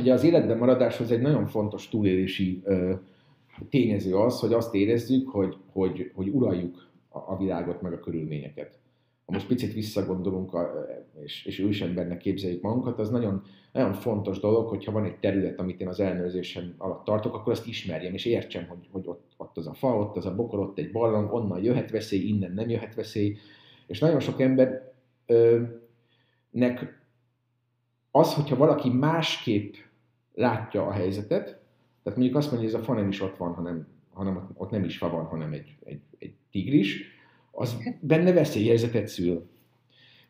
Ugye 0.00 0.12
az 0.12 0.24
életben 0.24 0.58
maradáshoz 0.58 1.10
egy 1.10 1.20
nagyon 1.20 1.46
fontos 1.46 1.88
túlélési 1.88 2.60
ö, 2.64 2.94
tényező 3.68 4.16
az, 4.16 4.40
hogy 4.40 4.52
azt 4.52 4.74
érezzük, 4.74 5.28
hogy, 5.28 5.56
hogy, 5.72 6.10
hogy 6.14 6.28
uraljuk 6.28 6.88
a, 7.08 7.18
a 7.18 7.36
világot, 7.36 7.82
meg 7.82 7.92
a 7.92 8.00
körülményeket. 8.00 8.78
Ha 9.26 9.32
most 9.32 9.46
picit 9.46 9.72
visszagondolunk, 9.72 10.54
a, 10.54 10.86
és, 11.22 11.44
és 11.44 11.58
ősembernek 11.58 12.18
képzeljük 12.18 12.62
magunkat, 12.62 12.98
az 12.98 13.10
nagyon, 13.10 13.42
nagyon 13.72 13.92
fontos 13.92 14.40
dolog, 14.40 14.68
hogyha 14.68 14.92
van 14.92 15.04
egy 15.04 15.18
terület, 15.18 15.58
amit 15.58 15.80
én 15.80 15.88
az 15.88 16.00
ellenőrzésem 16.00 16.74
alatt 16.78 17.04
tartok, 17.04 17.34
akkor 17.34 17.52
azt 17.52 17.66
ismerjem, 17.66 18.14
és 18.14 18.24
értsem, 18.24 18.66
hogy, 18.66 18.88
hogy 18.90 19.06
ott, 19.06 19.32
ott 19.36 19.56
az 19.56 19.66
a 19.66 19.74
fa, 19.74 19.96
ott 19.96 20.16
az 20.16 20.26
a 20.26 20.34
bokor, 20.34 20.58
ott 20.58 20.78
egy 20.78 20.90
barlang, 20.90 21.32
onnan 21.32 21.62
jöhet 21.62 21.90
veszély, 21.90 22.20
innen 22.20 22.52
nem 22.52 22.68
jöhet 22.68 22.94
veszély. 22.94 23.36
És 23.86 23.98
nagyon 23.98 24.20
sok 24.20 24.40
embernek 24.40 24.88
az, 28.10 28.34
hogyha 28.34 28.56
valaki 28.56 28.90
másképp 28.90 29.74
látja 30.40 30.86
a 30.86 30.92
helyzetet, 30.92 31.44
tehát 32.02 32.18
mondjuk 32.18 32.36
azt 32.36 32.50
mondja, 32.50 32.68
hogy 32.68 32.78
ez 32.78 32.82
a 32.82 32.84
fa 32.92 32.94
nem 32.94 33.08
is 33.08 33.20
ott 33.20 33.36
van, 33.36 33.54
hanem, 33.54 33.86
hanem 34.12 34.50
ott 34.54 34.70
nem 34.70 34.84
is 34.84 34.98
fa 34.98 35.10
van, 35.10 35.24
hanem 35.24 35.52
egy, 35.52 35.76
egy, 35.84 36.00
egy 36.18 36.34
tigris, 36.50 37.04
az 37.50 37.76
benne 38.00 38.32
veszélyhelyzetet 38.32 39.08
szül. 39.08 39.48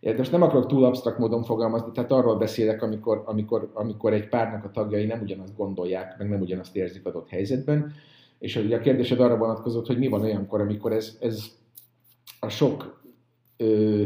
Ja, 0.00 0.16
most 0.16 0.32
nem 0.32 0.42
akarok 0.42 0.66
túl 0.66 0.84
absztrakt 0.84 1.18
módon 1.18 1.42
fogalmazni, 1.42 1.90
tehát 1.92 2.10
arról 2.10 2.36
beszélek, 2.38 2.82
amikor, 2.82 3.22
amikor, 3.26 3.70
amikor 3.74 4.12
egy 4.12 4.28
párnak 4.28 4.64
a 4.64 4.70
tagjai 4.70 5.06
nem 5.06 5.20
ugyanazt 5.20 5.56
gondolják, 5.56 6.18
meg 6.18 6.28
nem 6.28 6.40
ugyanazt 6.40 6.76
érzik 6.76 7.06
adott 7.06 7.28
helyzetben, 7.28 7.92
és 8.38 8.56
ugye 8.56 8.76
a 8.76 8.80
kérdésed 8.80 9.20
arra 9.20 9.36
vonatkozott, 9.36 9.86
hogy 9.86 9.98
mi 9.98 10.08
van 10.08 10.22
olyankor, 10.22 10.60
amikor 10.60 10.92
ez, 10.92 11.16
ez 11.20 11.44
a 12.40 12.48
sok 12.48 13.02
ö, 13.56 14.04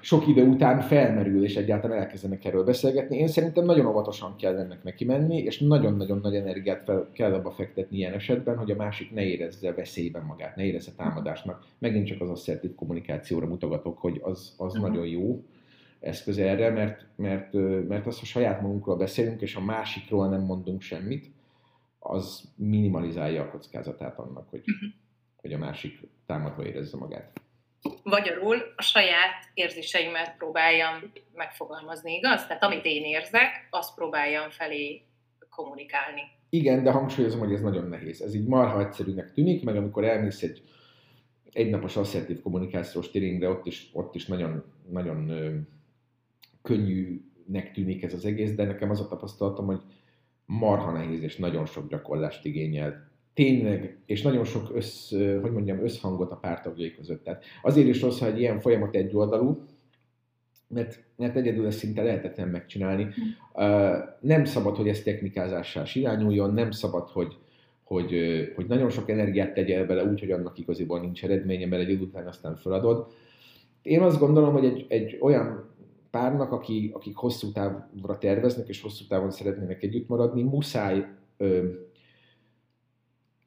sok 0.00 0.26
idő 0.26 0.46
után 0.46 0.80
felmerül, 0.80 1.44
és 1.44 1.56
egyáltalán 1.56 1.98
elkezdenek 1.98 2.44
erről 2.44 2.64
beszélgetni. 2.64 3.16
Én 3.16 3.28
szerintem 3.28 3.64
nagyon 3.64 3.86
óvatosan 3.86 4.36
kell 4.36 4.58
ennek 4.58 4.82
neki 4.82 5.04
menni, 5.04 5.38
és 5.38 5.58
nagyon-nagyon 5.58 6.18
nagy 6.22 6.34
energiát 6.34 6.82
fel, 6.82 7.08
kell 7.12 7.32
abba 7.34 7.50
fektetni 7.50 7.96
ilyen 7.96 8.12
esetben, 8.12 8.56
hogy 8.56 8.70
a 8.70 8.76
másik 8.76 9.12
ne 9.12 9.22
érezze 9.22 9.72
veszélyben 9.72 10.24
magát, 10.24 10.56
ne 10.56 10.64
érezze 10.64 10.90
támadásnak. 10.96 11.64
Megint 11.78 12.06
csak 12.06 12.20
az 12.20 12.30
asszertív 12.30 12.74
kommunikációra 12.74 13.46
mutogatok, 13.46 13.98
hogy 13.98 14.20
az, 14.22 14.54
az 14.56 14.74
uh-huh. 14.74 14.88
nagyon 14.88 15.06
jó 15.06 15.44
eszköz 16.00 16.38
erre, 16.38 16.70
mert, 16.70 17.06
mert, 17.16 17.52
mert 17.88 18.06
az, 18.06 18.18
ha 18.18 18.24
saját 18.24 18.60
magunkról 18.60 18.96
beszélünk, 18.96 19.40
és 19.40 19.56
a 19.56 19.60
másikról 19.60 20.28
nem 20.28 20.40
mondunk 20.40 20.80
semmit, 20.80 21.30
az 21.98 22.42
minimalizálja 22.56 23.42
a 23.42 23.50
kockázatát 23.50 24.18
annak, 24.18 24.48
hogy, 24.50 24.60
uh-huh. 24.60 24.90
hogy 25.36 25.52
a 25.52 25.58
másik 25.58 26.08
támadva 26.26 26.66
érezze 26.66 26.96
magát 26.96 27.40
magyarul 28.02 28.56
a 28.76 28.82
saját 28.82 29.50
érzéseimet 29.54 30.36
próbáljam 30.36 31.12
megfogalmazni, 31.34 32.12
igaz? 32.12 32.46
Tehát 32.46 32.62
amit 32.62 32.84
én 32.84 33.04
érzek, 33.04 33.68
azt 33.70 33.94
próbáljam 33.94 34.50
felé 34.50 35.02
kommunikálni. 35.50 36.20
Igen, 36.50 36.82
de 36.82 36.90
hangsúlyozom, 36.90 37.38
hogy 37.38 37.52
ez 37.52 37.60
nagyon 37.60 37.88
nehéz. 37.88 38.20
Ez 38.20 38.34
így 38.34 38.46
marha 38.46 38.80
egyszerűnek 38.80 39.32
tűnik, 39.32 39.64
meg 39.64 39.76
amikor 39.76 40.04
elmész 40.04 40.42
egy 40.42 40.62
egynapos 41.52 41.96
asszertív 41.96 42.42
kommunikációs 42.42 43.10
tréningre, 43.10 43.48
ott 43.48 43.66
is, 43.66 43.90
ott 43.92 44.14
is 44.14 44.26
nagyon, 44.26 44.64
nagyon 44.90 45.28
ö, 45.28 45.56
könnyűnek 46.62 47.72
tűnik 47.72 48.02
ez 48.02 48.12
az 48.12 48.24
egész, 48.24 48.54
de 48.54 48.64
nekem 48.64 48.90
az 48.90 49.00
a 49.00 49.08
tapasztalatom, 49.08 49.66
hogy 49.66 49.80
marha 50.46 50.92
nehéz 50.92 51.22
és 51.22 51.36
nagyon 51.36 51.66
sok 51.66 51.88
gyakorlást 51.88 52.44
igényel 52.44 53.10
tényleg, 53.36 53.98
és 54.06 54.22
nagyon 54.22 54.44
sok 54.44 54.70
össz, 54.74 55.10
hogy 55.40 55.52
mondjam, 55.52 55.82
összhangot 55.82 56.32
a 56.32 56.36
pártagjai 56.36 56.94
között. 56.94 57.24
Tehát 57.24 57.44
azért 57.62 57.88
is 57.88 58.02
rossz, 58.02 58.18
ha 58.18 58.26
egy 58.26 58.38
ilyen 58.38 58.60
folyamat 58.60 58.94
egyoldalú, 58.94 59.64
mert, 60.68 61.04
mert 61.16 61.36
egyedül 61.36 61.66
ezt 61.66 61.78
szinte 61.78 62.02
lehetetlen 62.02 62.48
megcsinálni. 62.48 63.06
Uh, 63.52 63.94
nem 64.20 64.44
szabad, 64.44 64.76
hogy 64.76 64.88
ez 64.88 65.02
technikázással 65.02 65.84
irányuljon, 65.92 66.54
nem 66.54 66.70
szabad, 66.70 67.08
hogy, 67.08 67.36
hogy, 67.84 68.14
hogy 68.54 68.66
nagyon 68.66 68.90
sok 68.90 69.10
energiát 69.10 69.54
tegyél 69.54 69.86
bele 69.86 70.04
úgy, 70.04 70.20
hogy 70.20 70.30
annak 70.30 70.58
igaziból 70.58 71.00
nincs 71.00 71.24
eredménye, 71.24 71.66
mert 71.66 71.82
egy 71.82 71.90
idő 71.90 72.02
után 72.02 72.26
aztán 72.26 72.56
feladod. 72.56 73.06
Én 73.82 74.00
azt 74.00 74.18
gondolom, 74.18 74.52
hogy 74.52 74.64
egy, 74.64 74.86
egy 74.88 75.18
olyan 75.20 75.70
párnak, 76.10 76.52
aki, 76.52 76.90
akik 76.94 77.16
hosszú 77.16 77.52
távra 77.52 78.18
terveznek, 78.18 78.68
és 78.68 78.82
hosszú 78.82 79.04
távon 79.08 79.30
szeretnének 79.30 79.82
együtt 79.82 80.08
maradni, 80.08 80.42
muszáj 80.42 81.04
ö, 81.36 81.68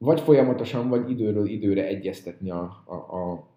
vagy 0.02 0.20
folyamatosan, 0.20 0.88
vagy 0.88 1.10
időről 1.10 1.46
időre 1.46 1.86
egyeztetni 1.86 2.50
a, 2.50 2.82
a, 2.86 2.94
a, 2.94 3.48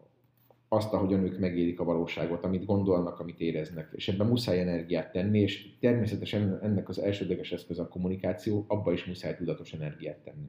azt, 0.68 0.94
ahogyan 0.94 1.24
ők 1.24 1.40
megélik 1.40 1.80
a 1.80 1.84
valóságot, 1.84 2.44
amit 2.44 2.66
gondolnak, 2.66 3.20
amit 3.20 3.40
éreznek. 3.40 3.90
És 3.92 4.08
ebben 4.08 4.28
muszáj 4.28 4.60
energiát 4.60 5.12
tenni, 5.12 5.40
és 5.40 5.80
természetesen 5.80 6.60
ennek 6.62 6.90
az 6.90 7.00
elsődleges 7.00 7.52
eszköz 7.52 7.80
a 7.80 7.88
kommunikáció, 7.88 8.66
abba 8.68 8.92
is 8.92 9.06
muszáj 9.06 9.36
tudatos 9.36 9.72
energiát 9.72 10.18
tenni. 10.18 10.48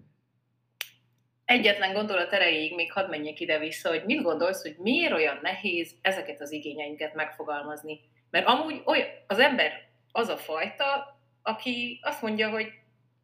Egyetlen 1.45 1.93
gondolat 1.93 2.33
erejéig 2.33 2.75
még 2.75 2.93
hadd 2.93 3.11
menjek 3.11 3.41
ide-vissza, 3.41 3.89
hogy 3.89 4.03
mit 4.05 4.23
gondolsz, 4.23 4.63
hogy 4.63 4.77
miért 4.79 5.13
olyan 5.13 5.39
nehéz 5.43 5.95
ezeket 6.03 6.41
az 6.41 6.53
igényeinket 6.53 7.15
megfogalmazni? 7.15 8.01
Mert 8.31 8.47
amúgy 8.47 8.83
olyan, 8.85 9.07
az 9.27 9.39
ember 9.39 9.71
az 10.13 10.29
a 10.29 10.37
fajta, 10.37 11.19
aki 11.43 12.01
azt 12.03 12.23
mondja, 12.23 12.51
hogy 12.51 12.67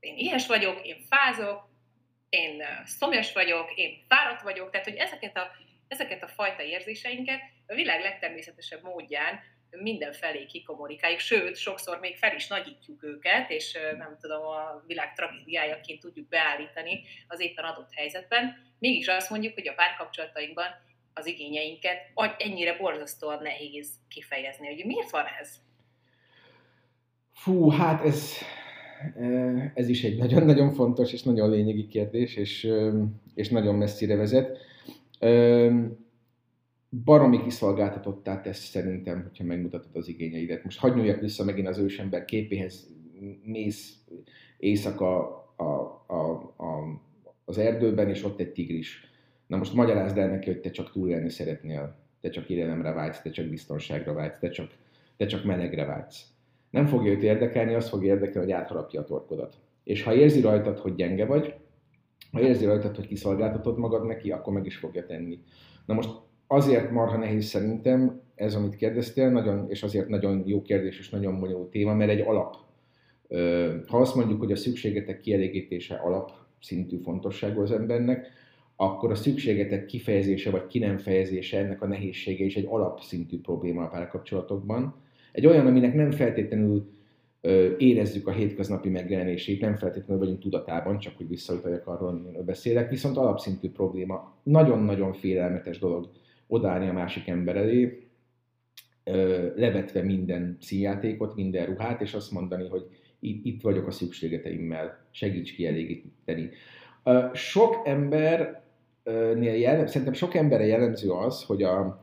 én 0.00 0.16
ilyes 0.16 0.46
vagyok, 0.46 0.86
én 0.86 0.96
fázok, 1.08 1.69
én 2.30 2.62
szomjas 2.84 3.32
vagyok, 3.32 3.72
én 3.74 4.04
fáradt 4.08 4.42
vagyok, 4.42 4.70
tehát 4.70 4.86
hogy 4.86 4.96
ezeket 4.96 5.36
a, 5.36 5.50
ezeket 5.88 6.22
a 6.22 6.28
fajta 6.28 6.62
érzéseinket 6.62 7.40
a 7.66 7.74
világ 7.74 8.00
legtermészetesebb 8.00 8.82
módján 8.82 9.40
mindenfelé 9.70 10.46
kikommunikáljuk, 10.46 11.20
sőt, 11.20 11.56
sokszor 11.56 11.98
még 11.98 12.16
fel 12.16 12.34
is 12.34 12.46
nagyítjuk 12.46 13.02
őket, 13.02 13.50
és 13.50 13.78
nem 13.98 14.16
tudom, 14.20 14.46
a 14.46 14.82
világ 14.86 15.12
tragédiájaként 15.12 16.00
tudjuk 16.00 16.28
beállítani 16.28 17.02
az 17.28 17.40
éppen 17.40 17.64
adott 17.64 17.92
helyzetben. 17.94 18.72
Mégis 18.78 19.06
azt 19.06 19.30
mondjuk, 19.30 19.54
hogy 19.54 19.68
a 19.68 19.74
párkapcsolatainkban 19.74 20.66
az 21.14 21.26
igényeinket 21.26 22.10
ennyire 22.38 22.76
borzasztóan 22.76 23.42
nehéz 23.42 23.90
kifejezni. 24.08 24.66
Hogy 24.66 24.84
miért 24.84 25.10
van 25.10 25.26
ez? 25.40 25.54
Fú, 27.34 27.70
hát 27.70 28.04
ez, 28.04 28.38
ez 29.74 29.88
is 29.88 30.04
egy 30.04 30.18
nagyon-nagyon 30.18 30.70
fontos 30.70 31.12
és 31.12 31.22
nagyon 31.22 31.50
lényegi 31.50 31.86
kérdés, 31.86 32.36
és, 32.36 32.68
és 33.34 33.48
nagyon 33.48 33.74
messzire 33.74 34.16
vezet. 34.16 34.58
Baromi 37.04 37.42
kiszolgáltatottá 37.42 38.40
tesz 38.40 38.64
szerintem, 38.64 39.22
hogyha 39.22 39.44
megmutatod 39.44 39.96
az 39.96 40.08
igényeidet. 40.08 40.64
Most 40.64 40.78
hagyj 40.78 40.96
nyúljak 40.96 41.20
vissza 41.20 41.44
megint 41.44 41.68
az 41.68 41.78
ősember 41.78 42.24
képéhez, 42.24 42.90
mész 43.44 44.04
éjszaka 44.58 45.28
a, 45.56 46.04
a, 46.06 46.32
a, 46.56 47.00
az 47.44 47.58
erdőben, 47.58 48.08
és 48.08 48.24
ott 48.24 48.40
egy 48.40 48.52
tigris. 48.52 49.08
Na 49.46 49.56
most 49.56 49.74
magyarázd 49.74 50.18
el 50.18 50.28
neki, 50.28 50.50
hogy 50.50 50.60
te 50.60 50.70
csak 50.70 50.92
túlélni 50.92 51.30
szeretnél, 51.30 51.96
te 52.20 52.28
csak 52.28 52.48
élelemre 52.48 52.92
vágysz, 52.92 53.22
te 53.22 53.30
csak 53.30 53.46
biztonságra 53.46 54.12
vágysz, 54.12 54.38
te 54.38 54.48
csak, 54.48 54.70
te 55.16 55.26
csak 55.26 55.44
melegre 55.44 55.84
vágysz 55.84 56.26
nem 56.70 56.86
fogja 56.86 57.12
őt 57.12 57.22
érdekelni, 57.22 57.74
az 57.74 57.88
fog 57.88 58.04
érdekelni, 58.04 58.52
hogy 58.52 58.60
átharapja 58.60 59.00
a 59.00 59.04
torkodat. 59.04 59.54
És 59.84 60.02
ha 60.02 60.14
érzi 60.14 60.40
rajtad, 60.40 60.78
hogy 60.78 60.94
gyenge 60.94 61.26
vagy, 61.26 61.54
ha 62.32 62.40
érzi 62.40 62.64
rajtad, 62.64 62.96
hogy 62.96 63.06
kiszolgáltatod 63.06 63.78
magad 63.78 64.06
neki, 64.06 64.30
akkor 64.30 64.52
meg 64.52 64.66
is 64.66 64.76
fogja 64.76 65.06
tenni. 65.06 65.38
Na 65.86 65.94
most 65.94 66.10
azért 66.46 66.90
marha 66.90 67.16
nehéz 67.16 67.44
szerintem 67.44 68.20
ez, 68.34 68.54
amit 68.54 68.76
kérdeztél, 68.76 69.30
nagyon, 69.30 69.66
és 69.68 69.82
azért 69.82 70.08
nagyon 70.08 70.42
jó 70.46 70.62
kérdés 70.62 70.98
és 70.98 71.10
nagyon 71.10 71.40
bonyolult 71.40 71.70
téma, 71.70 71.94
mert 71.94 72.10
egy 72.10 72.20
alap. 72.20 72.56
Ha 73.86 73.98
azt 73.98 74.14
mondjuk, 74.14 74.38
hogy 74.38 74.52
a 74.52 74.56
szükségetek 74.56 75.20
kielégítése 75.20 75.94
alap 75.94 76.30
szintű 76.60 76.98
fontosságú 76.98 77.60
az 77.60 77.72
embernek, 77.72 78.26
akkor 78.76 79.10
a 79.10 79.14
szükségetek 79.14 79.86
kifejezése 79.86 80.50
vagy 80.50 80.66
ki 80.66 80.78
nem 80.78 80.98
fejezése 80.98 81.58
ennek 81.58 81.82
a 81.82 81.86
nehézsége 81.86 82.44
is 82.44 82.56
egy 82.56 82.66
alapszintű 82.68 83.40
probléma 83.40 83.82
a 83.82 83.88
párkapcsolatokban 83.88 84.94
egy 85.32 85.46
olyan, 85.46 85.66
aminek 85.66 85.94
nem 85.94 86.10
feltétlenül 86.10 86.98
érezzük 87.78 88.26
a 88.26 88.32
hétköznapi 88.32 88.88
megjelenését, 88.88 89.60
nem 89.60 89.76
feltétlenül 89.76 90.22
vagyunk 90.22 90.40
tudatában, 90.40 90.98
csak 90.98 91.16
hogy 91.16 91.28
visszautaljak 91.28 91.86
arról, 91.86 92.08
amiről 92.08 92.42
beszélek, 92.42 92.90
viszont 92.90 93.16
alapszintű 93.16 93.70
probléma. 93.70 94.34
Nagyon-nagyon 94.42 95.12
félelmetes 95.12 95.78
dolog 95.78 96.10
odállni 96.46 96.88
a 96.88 96.92
másik 96.92 97.28
ember 97.28 97.56
elé, 97.56 98.08
levetve 99.56 100.02
minden 100.02 100.56
színjátékot, 100.60 101.34
minden 101.34 101.66
ruhát, 101.66 102.00
és 102.00 102.14
azt 102.14 102.30
mondani, 102.30 102.68
hogy 102.68 102.86
itt 103.20 103.62
vagyok 103.62 103.86
a 103.86 103.90
szükségeteimmel, 103.90 105.06
segíts 105.10 105.54
kielégíteni. 105.54 106.50
Sok 107.32 107.82
embernél 107.84 109.54
jellem, 109.54 109.86
szerintem 109.86 110.12
sok 110.12 110.34
emberre 110.34 110.66
jellemző 110.66 111.10
az, 111.10 111.44
hogy 111.44 111.62
a, 111.62 112.00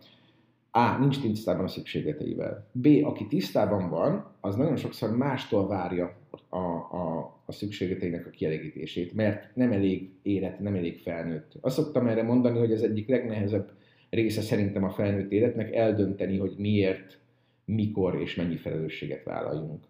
a. 0.78 0.98
Nincs 1.00 1.20
tisztában 1.20 1.66
a 1.66 1.68
szükségleteivel. 1.68 2.68
B. 2.72 2.88
Aki 3.04 3.28
tisztában 3.28 3.90
van, 3.90 4.36
az 4.42 4.56
nagyon 4.56 4.76
sokszor 4.76 5.18
mástól 5.18 5.68
várja 5.68 6.18
a, 6.50 6.58
a, 6.58 7.36
a 7.46 7.52
szükségleteinek 7.52 8.26
a 8.26 8.30
kielégítését, 8.30 9.13
mert 9.13 9.56
nem 9.56 9.72
elég 9.72 10.12
érett, 10.22 10.60
nem 10.60 10.76
elég 10.76 11.02
felnőtt. 11.02 11.52
Azt 11.62 11.76
szoktam 11.76 12.08
erre 12.08 12.24
mondani, 12.24 12.60
hogy 12.60 12.72
az 12.72 12.84
egyik 12.84 13.08
legnehezebb 13.08 13.72
része 14.10 14.42
szerintem 14.42 14.84
a 14.84 14.90
felnőtt 14.90 15.32
életnek 15.32 15.74
eldönteni, 15.74 16.38
hogy 16.38 16.54
miért, 16.58 17.20
mikor 17.66 18.22
és 18.22 18.36
mennyi 18.36 18.58
felelősséget 18.58 19.24
vállaljunk. 19.24 19.84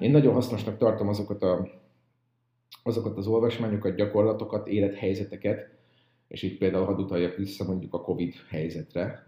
Én 0.00 0.10
nagyon 0.10 0.32
hasznosnak 0.32 0.78
tartom 0.78 1.08
azokat, 1.08 1.42
a, 1.42 1.68
azokat 2.82 3.16
az 3.16 3.26
olvasmányokat, 3.26 3.96
gyakorlatokat, 3.96 4.68
élethelyzeteket, 4.68 5.70
és 6.32 6.42
itt 6.42 6.58
például 6.58 6.84
hadd 6.84 6.98
utaljak 6.98 7.36
vissza 7.36 7.64
mondjuk 7.64 7.94
a 7.94 8.00
Covid 8.00 8.34
helyzetre, 8.48 9.24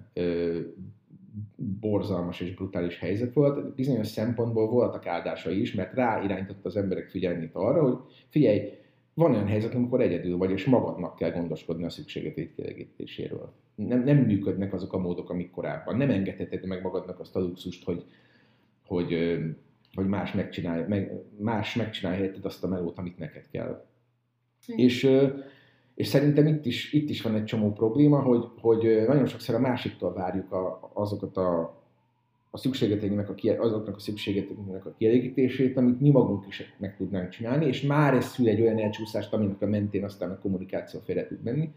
borzalmas 1.57 2.41
és 2.41 2.55
brutális 2.55 2.99
helyzet 2.99 3.33
volt, 3.33 3.75
bizonyos 3.75 4.07
szempontból 4.07 4.69
voltak 4.69 5.07
áldásai 5.07 5.61
is, 5.61 5.75
mert 5.75 5.95
ráirányította 5.95 6.69
az 6.69 6.77
emberek 6.77 7.09
figyelmét 7.09 7.55
arra, 7.55 7.83
hogy 7.83 7.97
figyelj, 8.29 8.61
van 9.15 9.31
olyan 9.31 9.47
helyzet, 9.47 9.75
amikor 9.75 10.01
egyedül 10.01 10.37
vagy, 10.37 10.51
és 10.51 10.65
magadnak 10.65 11.17
kell 11.17 11.31
gondoskodni 11.31 11.85
a 11.85 11.91
szükségetét 11.91 12.55
kielégítéséről. 12.55 13.53
Nem, 13.75 14.05
nem 14.05 14.17
működnek 14.17 14.73
azok 14.73 14.93
a 14.93 14.99
módok, 14.99 15.31
amik 15.31 15.51
korábban. 15.51 15.97
Nem 15.97 16.11
engedheted 16.11 16.67
meg 16.67 16.83
magadnak 16.83 17.21
azt 17.21 17.37
a 17.37 17.41
luxust, 17.41 17.85
hogy, 17.85 18.05
hogy, 18.87 19.39
hogy 19.95 20.07
más 20.07 20.33
megcsinálja, 20.33 20.89
meg, 20.89 21.13
más 21.39 21.75
megcsinálja 21.75 22.33
azt 22.43 22.65
a 22.65 22.69
melót, 22.69 22.99
amit 22.99 23.19
neked 23.19 23.49
kell. 23.51 23.87
Mm. 24.73 24.77
És 24.77 25.11
és 25.95 26.07
szerintem 26.07 26.47
itt 26.47 26.67
is, 26.67 26.93
itt 26.93 27.09
is 27.09 27.23
van 27.23 27.35
egy 27.35 27.45
csomó 27.45 27.73
probléma, 27.73 28.21
hogy, 28.21 28.45
hogy 28.61 29.05
nagyon 29.07 29.27
sokszor 29.27 29.55
a 29.55 29.59
másiktól 29.61 30.13
várjuk 30.13 30.53
a, 30.53 30.91
azokat 30.93 31.37
a, 31.37 31.83
a 32.51 32.59
szükségleteinknek 32.59 33.29
a, 33.29 33.35
azoknak 33.59 33.97
a 33.97 34.01
szükségleteinknek 34.01 34.87
a 34.87 34.95
kielégítését, 34.99 35.77
amit 35.77 36.01
mi 36.01 36.11
magunk 36.11 36.47
is 36.47 36.75
meg 36.79 36.97
tudnánk 36.97 37.29
csinálni, 37.29 37.67
és 37.67 37.83
már 37.83 38.15
ez 38.15 38.25
szül 38.27 38.49
egy 38.49 38.61
olyan 38.61 38.79
elcsúszást, 38.79 39.33
aminek 39.33 39.63
a 39.63 39.67
mentén 39.67 40.05
aztán 40.05 40.31
a 40.31 40.39
kommunikáció 40.39 41.01
félre 41.05 41.27
tud 41.27 41.43
menni. 41.43 41.71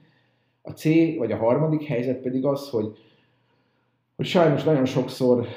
A 0.61 0.71
C, 0.71 0.83
vagy 1.17 1.31
a 1.31 1.37
harmadik 1.37 1.83
helyzet 1.83 2.21
pedig 2.21 2.45
az, 2.45 2.69
hogy, 2.69 2.97
hogy 4.15 4.25
sajnos 4.25 4.63
nagyon 4.63 4.85
sokszor 4.85 5.47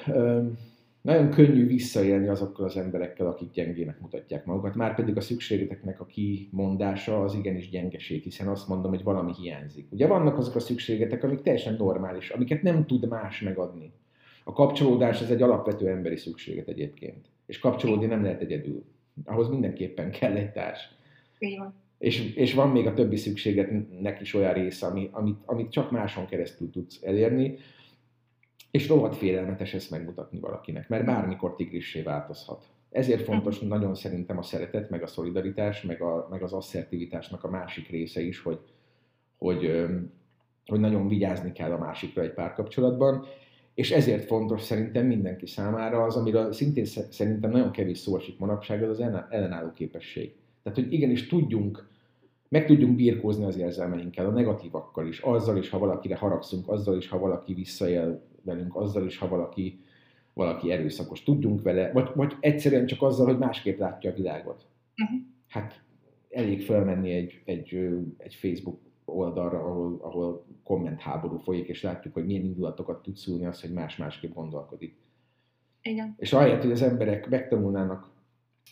nagyon 1.02 1.30
könnyű 1.30 1.66
visszaélni 1.66 2.28
azokkal 2.28 2.64
az 2.64 2.76
emberekkel, 2.76 3.26
akik 3.26 3.50
gyengének 3.50 4.00
mutatják 4.00 4.44
magukat. 4.44 4.74
Már 4.74 4.94
pedig 4.94 5.16
a 5.16 5.20
szükségeteknek 5.20 6.00
a 6.00 6.06
kimondása 6.06 7.22
az 7.22 7.34
igenis 7.34 7.70
gyengeség, 7.70 8.22
hiszen 8.22 8.48
azt 8.48 8.68
mondom, 8.68 8.90
hogy 8.90 9.02
valami 9.02 9.32
hiányzik. 9.32 9.86
Ugye 9.90 10.06
vannak 10.06 10.38
azok 10.38 10.54
a 10.54 10.60
szükségetek, 10.60 11.24
amik 11.24 11.40
teljesen 11.40 11.74
normális, 11.78 12.30
amiket 12.30 12.62
nem 12.62 12.86
tud 12.86 13.08
más 13.08 13.40
megadni. 13.40 13.92
A 14.44 14.52
kapcsolódás 14.52 15.20
ez 15.20 15.30
egy 15.30 15.42
alapvető 15.42 15.88
emberi 15.88 16.16
szükséget 16.16 16.68
egyébként. 16.68 17.26
És 17.46 17.58
kapcsolódni 17.58 18.06
nem 18.06 18.22
lehet 18.22 18.40
egyedül. 18.40 18.84
Ahhoz 19.24 19.48
mindenképpen 19.48 20.10
kell 20.10 20.32
egy 20.32 20.52
társ. 20.52 20.80
És, 21.98 22.34
és 22.34 22.54
van 22.54 22.68
még 22.68 22.86
a 22.86 22.94
többi 22.94 23.16
szükségetnek 23.16 24.20
is 24.20 24.34
olyan 24.34 24.52
része, 24.52 24.86
ami, 24.86 25.08
amit, 25.12 25.38
amit 25.44 25.70
csak 25.70 25.90
máson 25.90 26.26
keresztül 26.26 26.70
tudsz 26.70 27.02
elérni, 27.02 27.58
és 28.70 28.88
rohadt 28.88 29.16
félelmetes 29.16 29.74
ezt 29.74 29.90
megmutatni 29.90 30.38
valakinek, 30.38 30.88
mert 30.88 31.04
bármikor 31.04 31.54
tigrissé 31.54 32.02
változhat. 32.02 32.64
Ezért 32.90 33.24
fontos 33.24 33.58
nagyon 33.58 33.94
szerintem 33.94 34.38
a 34.38 34.42
szeretet, 34.42 34.90
meg 34.90 35.02
a 35.02 35.06
szolidaritás, 35.06 35.82
meg, 35.82 36.02
a, 36.02 36.26
meg 36.30 36.42
az 36.42 36.52
asszertivitásnak 36.52 37.44
a 37.44 37.50
másik 37.50 37.88
része 37.88 38.20
is, 38.20 38.42
hogy, 38.42 38.58
hogy, 39.38 39.86
hogy 40.66 40.80
nagyon 40.80 41.08
vigyázni 41.08 41.52
kell 41.52 41.72
a 41.72 41.78
másikra 41.78 42.22
egy 42.22 42.32
párkapcsolatban, 42.32 43.26
és 43.74 43.90
ezért 43.90 44.24
fontos 44.24 44.62
szerintem 44.62 45.06
mindenki 45.06 45.46
számára 45.46 46.02
az, 46.02 46.16
amiről 46.16 46.52
szintén 46.52 46.84
szerintem 46.84 47.50
nagyon 47.50 47.70
kevés 47.70 47.98
szó 47.98 48.16
esik 48.16 48.38
manapság, 48.38 48.82
az 48.82 48.88
az 49.00 49.00
ellenálló 49.28 49.72
képesség. 49.72 50.34
Tehát, 50.62 50.78
hogy 50.78 50.92
igenis 50.92 51.26
tudjunk, 51.26 51.89
meg 52.50 52.66
tudjunk 52.66 52.96
birkózni 52.96 53.44
az 53.44 53.56
érzelmeinkkel, 53.56 54.26
a 54.26 54.30
negatívakkal 54.30 55.06
is, 55.06 55.18
azzal 55.20 55.56
is, 55.56 55.68
ha 55.68 55.78
valakire 55.78 56.16
haragszunk, 56.16 56.68
azzal 56.68 56.96
is, 56.96 57.08
ha 57.08 57.18
valaki 57.18 57.54
visszaél 57.54 58.22
velünk 58.42 58.76
azzal 58.76 59.06
is, 59.06 59.18
ha 59.18 59.28
valaki 59.28 59.80
valaki 60.32 60.72
erőszakos, 60.72 61.22
tudjunk 61.22 61.62
vele, 61.62 61.92
vagy, 61.92 62.10
vagy 62.14 62.36
egyszerűen 62.40 62.86
csak 62.86 63.02
azzal, 63.02 63.26
hogy 63.26 63.38
másképp 63.38 63.78
látja 63.78 64.10
a 64.10 64.14
világot. 64.14 64.66
Uh-huh. 64.96 65.20
Hát 65.48 65.82
elég 66.30 66.62
felmenni 66.62 67.10
egy, 67.10 67.42
egy, 67.44 67.74
egy 68.16 68.34
Facebook 68.34 68.78
oldalra, 69.04 69.58
ahol, 69.58 69.98
ahol 70.02 70.44
kommentháború 70.64 71.36
folyik, 71.36 71.68
és 71.68 71.82
látjuk, 71.82 72.14
hogy 72.14 72.26
milyen 72.26 72.44
indulatokat 72.44 73.02
tud 73.02 73.16
szülni 73.16 73.46
az, 73.46 73.60
hogy 73.60 73.72
más-másképp 73.72 74.34
gondolkodik. 74.34 74.96
Igen. 75.82 76.14
És 76.18 76.32
ahelyett, 76.32 76.62
hogy 76.62 76.70
az 76.70 76.82
emberek 76.82 77.28
megtanulnának, 77.28 78.10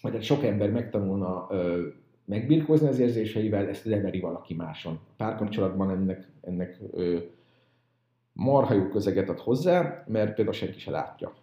vagy 0.02 0.14
egy 0.14 0.24
sok 0.24 0.44
ember 0.44 0.70
megtanulna 0.70 1.46
ö, 1.50 1.86
megbirkózni 2.28 2.88
az 2.88 2.98
érzéseivel, 2.98 3.68
ezt 3.68 3.84
leveri 3.84 4.20
valaki 4.20 4.54
máson. 4.54 4.92
A 4.92 5.12
párkapcsolatban 5.16 5.90
ennek, 5.90 6.28
ennek 6.40 6.78
ö, 6.92 7.18
marha 8.32 8.74
jó 8.74 8.88
közeget 8.88 9.28
ad 9.28 9.38
hozzá, 9.38 10.04
mert 10.06 10.34
például 10.34 10.56
senki 10.56 10.78
se 10.78 10.90
látja. 10.90 11.34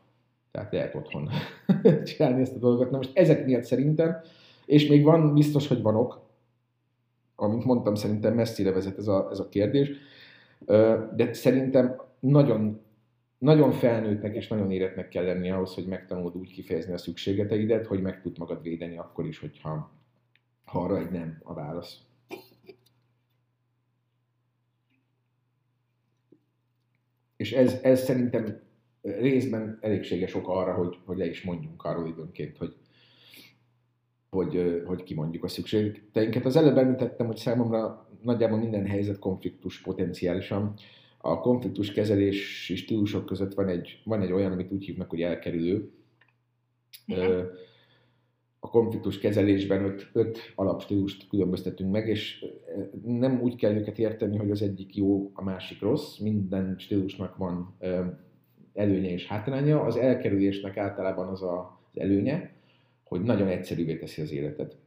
Tehát 0.52 0.72
lehet 0.72 0.96
otthon 0.96 1.30
csinálni 2.06 2.42
ezt 2.42 2.56
a 2.56 2.60
dolgot. 2.60 2.92
Na 2.92 2.98
most 2.98 3.18
ezek 3.18 3.46
miatt 3.46 3.64
szerintem, 3.64 4.22
és 4.66 4.88
még 4.88 5.04
van, 5.04 5.34
biztos, 5.34 5.68
hogy 5.68 5.82
van 5.82 5.96
ok, 5.96 6.22
amint 7.36 7.66
mondtam, 7.66 7.96
szerintem 7.96 8.34
messzire 8.34 8.72
vezet 8.72 8.98
ez 8.98 9.08
a, 9.08 9.28
ez 9.32 9.40
a 9.40 9.50
kérdés, 9.50 9.92
de 11.16 11.34
szerintem 11.34 12.02
nagyon, 12.20 12.82
nagyon 13.38 13.72
felnőttnek 13.72 14.36
és 14.36 14.48
nagyon 14.48 14.72
éretnek 14.72 15.08
kell 15.08 15.24
lenni 15.24 15.50
ahhoz, 15.50 15.74
hogy 15.74 15.86
megtanuld 15.86 16.36
úgy 16.36 16.52
kifejezni 16.52 16.94
a 16.94 16.98
szükségeteidet, 16.98 17.86
hogy 17.86 18.02
meg 18.02 18.22
tud 18.22 18.38
magad 18.38 18.62
védeni 18.62 18.98
akkor 18.98 19.26
is, 19.26 19.40
hogyha 19.40 19.92
ha 20.66 20.80
arra 20.80 21.00
egy 21.00 21.12
nem 21.12 21.40
a 21.44 21.54
válasz. 21.54 22.00
És 27.36 27.52
ez, 27.52 27.80
ez 27.84 28.04
szerintem 28.04 28.60
részben 29.02 29.78
elégséges 29.82 30.34
ok 30.34 30.48
arra, 30.48 30.74
hogy, 30.74 30.98
hogy 31.06 31.18
le 31.18 31.26
is 31.26 31.44
mondjunk 31.44 31.84
arról 31.84 32.08
időnként, 32.08 32.58
hogy, 32.58 32.76
hogy, 34.30 34.84
hogy 34.86 35.04
kimondjuk 35.04 35.44
a 35.44 35.48
szükségleteinket. 35.48 36.46
Az 36.46 36.56
előbb 36.56 36.78
említettem, 36.78 37.26
hogy 37.26 37.38
számomra 37.38 38.10
nagyjából 38.22 38.58
minden 38.58 38.86
helyzet 38.86 39.20
konfliktus 39.20 39.82
potenciálisan. 39.82 40.74
A 41.18 41.40
konfliktus 41.40 41.92
kezelési 41.92 42.76
stílusok 42.76 43.26
között 43.26 43.54
van 43.54 43.68
egy, 43.68 44.02
van 44.04 44.22
egy 44.22 44.32
olyan, 44.32 44.52
amit 44.52 44.72
úgy 44.72 44.86
hívnak, 44.86 45.10
hogy 45.10 45.22
elkerülő. 45.22 45.92
Igen. 47.06 47.50
A 48.66 48.70
konfliktus 48.70 49.20
kezelésben 49.20 49.84
öt, 49.84 50.10
öt 50.14 50.38
alapstílust 50.56 51.28
különböztetünk 51.30 51.92
meg, 51.92 52.08
és 52.08 52.46
nem 53.04 53.42
úgy 53.42 53.56
kell 53.56 53.76
őket 53.76 54.00
érteni, 54.00 54.38
hogy 54.38 54.52
az 54.52 54.62
egyik 54.62 54.96
jó, 54.96 55.32
a 55.34 55.44
másik 55.44 55.82
rossz. 55.82 56.18
Minden 56.18 56.76
stílusnak 56.78 57.38
van 57.38 57.76
előnye 58.74 59.12
és 59.12 59.28
hátránya. 59.28 59.82
Az 59.82 59.96
elkerülésnek 59.96 60.78
általában 60.78 61.28
az 61.28 61.42
az 61.42 62.00
előnye, 62.00 62.54
hogy 63.04 63.22
nagyon 63.22 63.48
egyszerűvé 63.48 63.98
teszi 63.98 64.22
az 64.22 64.32
életet. 64.32 64.78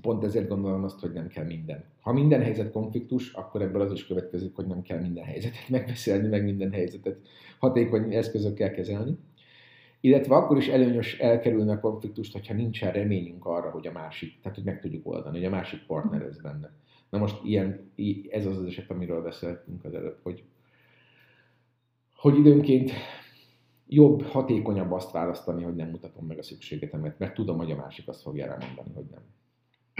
Pont 0.00 0.24
ezért 0.24 0.48
gondolom 0.48 0.84
azt, 0.84 1.00
hogy 1.00 1.12
nem 1.12 1.28
kell 1.28 1.44
minden. 1.44 1.84
Ha 2.00 2.12
minden 2.12 2.42
helyzet 2.42 2.72
konfliktus, 2.72 3.32
akkor 3.32 3.62
ebből 3.62 3.80
az 3.80 3.92
is 3.92 4.06
következik, 4.06 4.54
hogy 4.54 4.66
nem 4.66 4.82
kell 4.82 5.00
minden 5.00 5.24
helyzetet 5.24 5.68
megbeszélni, 5.78 6.28
meg 6.28 6.44
minden 6.44 6.72
helyzetet 6.72 7.18
hatékony 7.58 8.14
eszközökkel 8.14 8.70
kezelni. 8.70 9.18
Illetve 10.04 10.34
akkor 10.34 10.56
is 10.56 10.68
előnyös 10.68 11.18
elkerülni 11.18 11.70
a 11.70 11.80
konfliktust, 11.80 12.32
hogyha 12.32 12.54
nincsen 12.54 12.92
reményünk 12.92 13.46
arra, 13.46 13.70
hogy 13.70 13.86
a 13.86 13.92
másik, 13.92 14.40
tehát 14.40 14.56
hogy 14.56 14.66
meg 14.66 14.80
tudjuk 14.80 15.06
oldani, 15.06 15.36
hogy 15.36 15.46
a 15.46 15.50
másik 15.50 15.86
partner 15.86 16.22
ez 16.22 16.40
benne. 16.40 16.72
Na 17.10 17.18
most 17.18 17.40
ilyen, 17.44 17.92
ez 18.30 18.46
az 18.46 18.56
az 18.58 18.64
eset, 18.64 18.90
amiről 18.90 19.22
beszéltünk 19.22 19.84
az 19.84 19.94
előbb, 19.94 20.18
hogy, 20.22 20.44
hogy 22.16 22.38
időnként 22.38 22.90
jobb, 23.88 24.22
hatékonyabb 24.22 24.92
azt 24.92 25.12
választani, 25.12 25.62
hogy 25.62 25.74
nem 25.74 25.88
mutatom 25.88 26.26
meg 26.26 26.38
a 26.38 26.42
szükségetemet, 26.42 27.18
mert 27.18 27.34
tudom, 27.34 27.56
hogy 27.56 27.70
a 27.70 27.76
másik 27.76 28.08
azt 28.08 28.22
fogja 28.22 28.46
rá 28.46 28.56
mondani, 28.66 28.94
hogy 28.94 29.06
nem. 29.10 29.22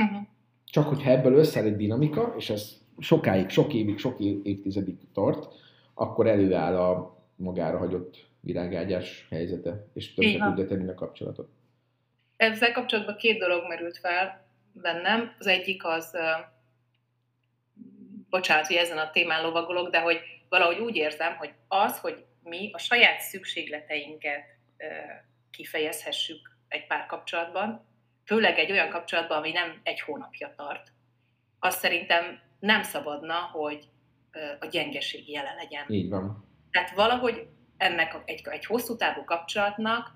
Uh-huh. 0.07 0.27
Csak 0.65 0.89
hogyha 0.89 1.11
ebből 1.11 1.35
összeáll 1.35 1.67
egy 1.67 1.77
dinamika, 1.77 2.35
és 2.37 2.51
ez 2.51 2.81
sokáig, 2.99 3.49
sok 3.49 3.75
évig, 3.75 3.99
sok 3.99 4.21
évtizedig 4.21 4.97
tart, 5.13 5.49
akkor 5.95 6.27
előáll 6.27 6.77
a 6.77 7.19
magára 7.37 7.79
hagyott 7.79 8.33
virágágyás 8.45 9.27
helyzete, 9.31 9.87
és 9.95 10.15
többet 10.15 10.49
tudja 10.49 10.67
tenni 10.67 10.89
a 10.89 10.95
kapcsolatot. 10.95 11.49
Ezzel 12.37 12.73
kapcsolatban 12.73 13.17
két 13.17 13.39
dolog 13.39 13.69
merült 13.69 13.99
fel 13.99 14.47
bennem. 14.73 15.35
Az 15.39 15.47
egyik 15.47 15.85
az, 15.85 16.17
bocsánat, 18.31 18.67
hogy 18.67 18.77
ezen 18.77 18.99
a 18.99 19.11
témán 19.11 19.43
lovagolok, 19.43 19.91
de 19.91 20.01
hogy 20.01 20.21
valahogy 20.49 20.79
úgy 20.79 20.97
érzem, 20.97 21.37
hogy 21.37 21.53
az, 21.69 22.01
hogy 22.01 22.25
mi 22.43 22.71
a 22.73 22.79
saját 22.79 23.21
szükségleteinket 23.21 24.45
kifejezhessük 25.51 26.57
egy 26.69 26.87
párkapcsolatban, 26.87 27.87
főleg 28.25 28.59
egy 28.59 28.71
olyan 28.71 28.89
kapcsolatban, 28.89 29.39
ami 29.39 29.53
nem 29.53 29.81
egy 29.83 30.01
hónapja 30.01 30.53
tart, 30.57 30.93
azt 31.59 31.79
szerintem 31.79 32.41
nem 32.59 32.83
szabadna, 32.83 33.35
hogy 33.35 33.89
a 34.61 34.67
gyengeség 34.67 35.31
jele 35.31 35.55
legyen. 35.55 35.85
Így 35.89 36.09
van. 36.09 36.49
Tehát 36.71 36.91
valahogy 36.91 37.47
ennek 37.77 38.23
egy, 38.25 38.41
egy 38.45 38.67
hosszú 38.67 38.97
távú 38.97 39.25
kapcsolatnak, 39.25 40.13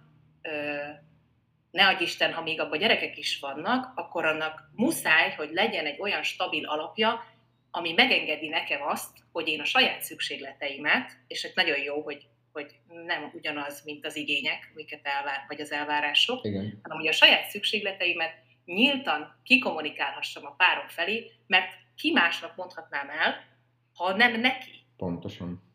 ne 1.70 1.86
adj 1.86 2.02
Isten, 2.02 2.32
ha 2.32 2.42
még 2.42 2.60
abban 2.60 2.78
gyerekek 2.78 3.18
is 3.18 3.38
vannak, 3.38 3.92
akkor 3.94 4.24
annak 4.24 4.70
muszáj, 4.74 5.34
hogy 5.36 5.50
legyen 5.52 5.86
egy 5.86 6.00
olyan 6.00 6.22
stabil 6.22 6.66
alapja, 6.66 7.24
ami 7.70 7.92
megengedi 7.92 8.48
nekem 8.48 8.82
azt, 8.82 9.18
hogy 9.32 9.48
én 9.48 9.60
a 9.60 9.64
saját 9.64 10.02
szükségleteimet, 10.02 11.10
és 11.26 11.44
ez 11.44 11.50
nagyon 11.54 11.78
jó, 11.78 12.02
hogy, 12.02 12.26
hogy 12.52 12.78
nem 13.06 13.30
ugyanaz, 13.34 13.84
mint 13.84 14.06
az 14.06 14.16
igények, 14.16 14.70
amiket 14.74 15.06
elvár, 15.06 15.44
vagy 15.48 15.60
az 15.60 15.72
elvárások, 15.72 16.44
Igen. 16.44 16.78
hanem 16.82 16.98
hogy 16.98 17.08
a 17.08 17.12
saját 17.12 17.48
szükségleteimet 17.48 18.34
nyíltan 18.64 19.40
kikommunikálhassam 19.42 20.46
a 20.46 20.54
párom 20.56 20.88
felé, 20.88 21.30
mert 21.46 21.72
ki 21.96 22.12
másnak 22.12 22.56
mondhatnám 22.56 23.10
el, 23.10 23.44
ha 23.94 24.16
nem 24.16 24.40
neki. 24.40 24.70
Pontosan. 24.96 25.67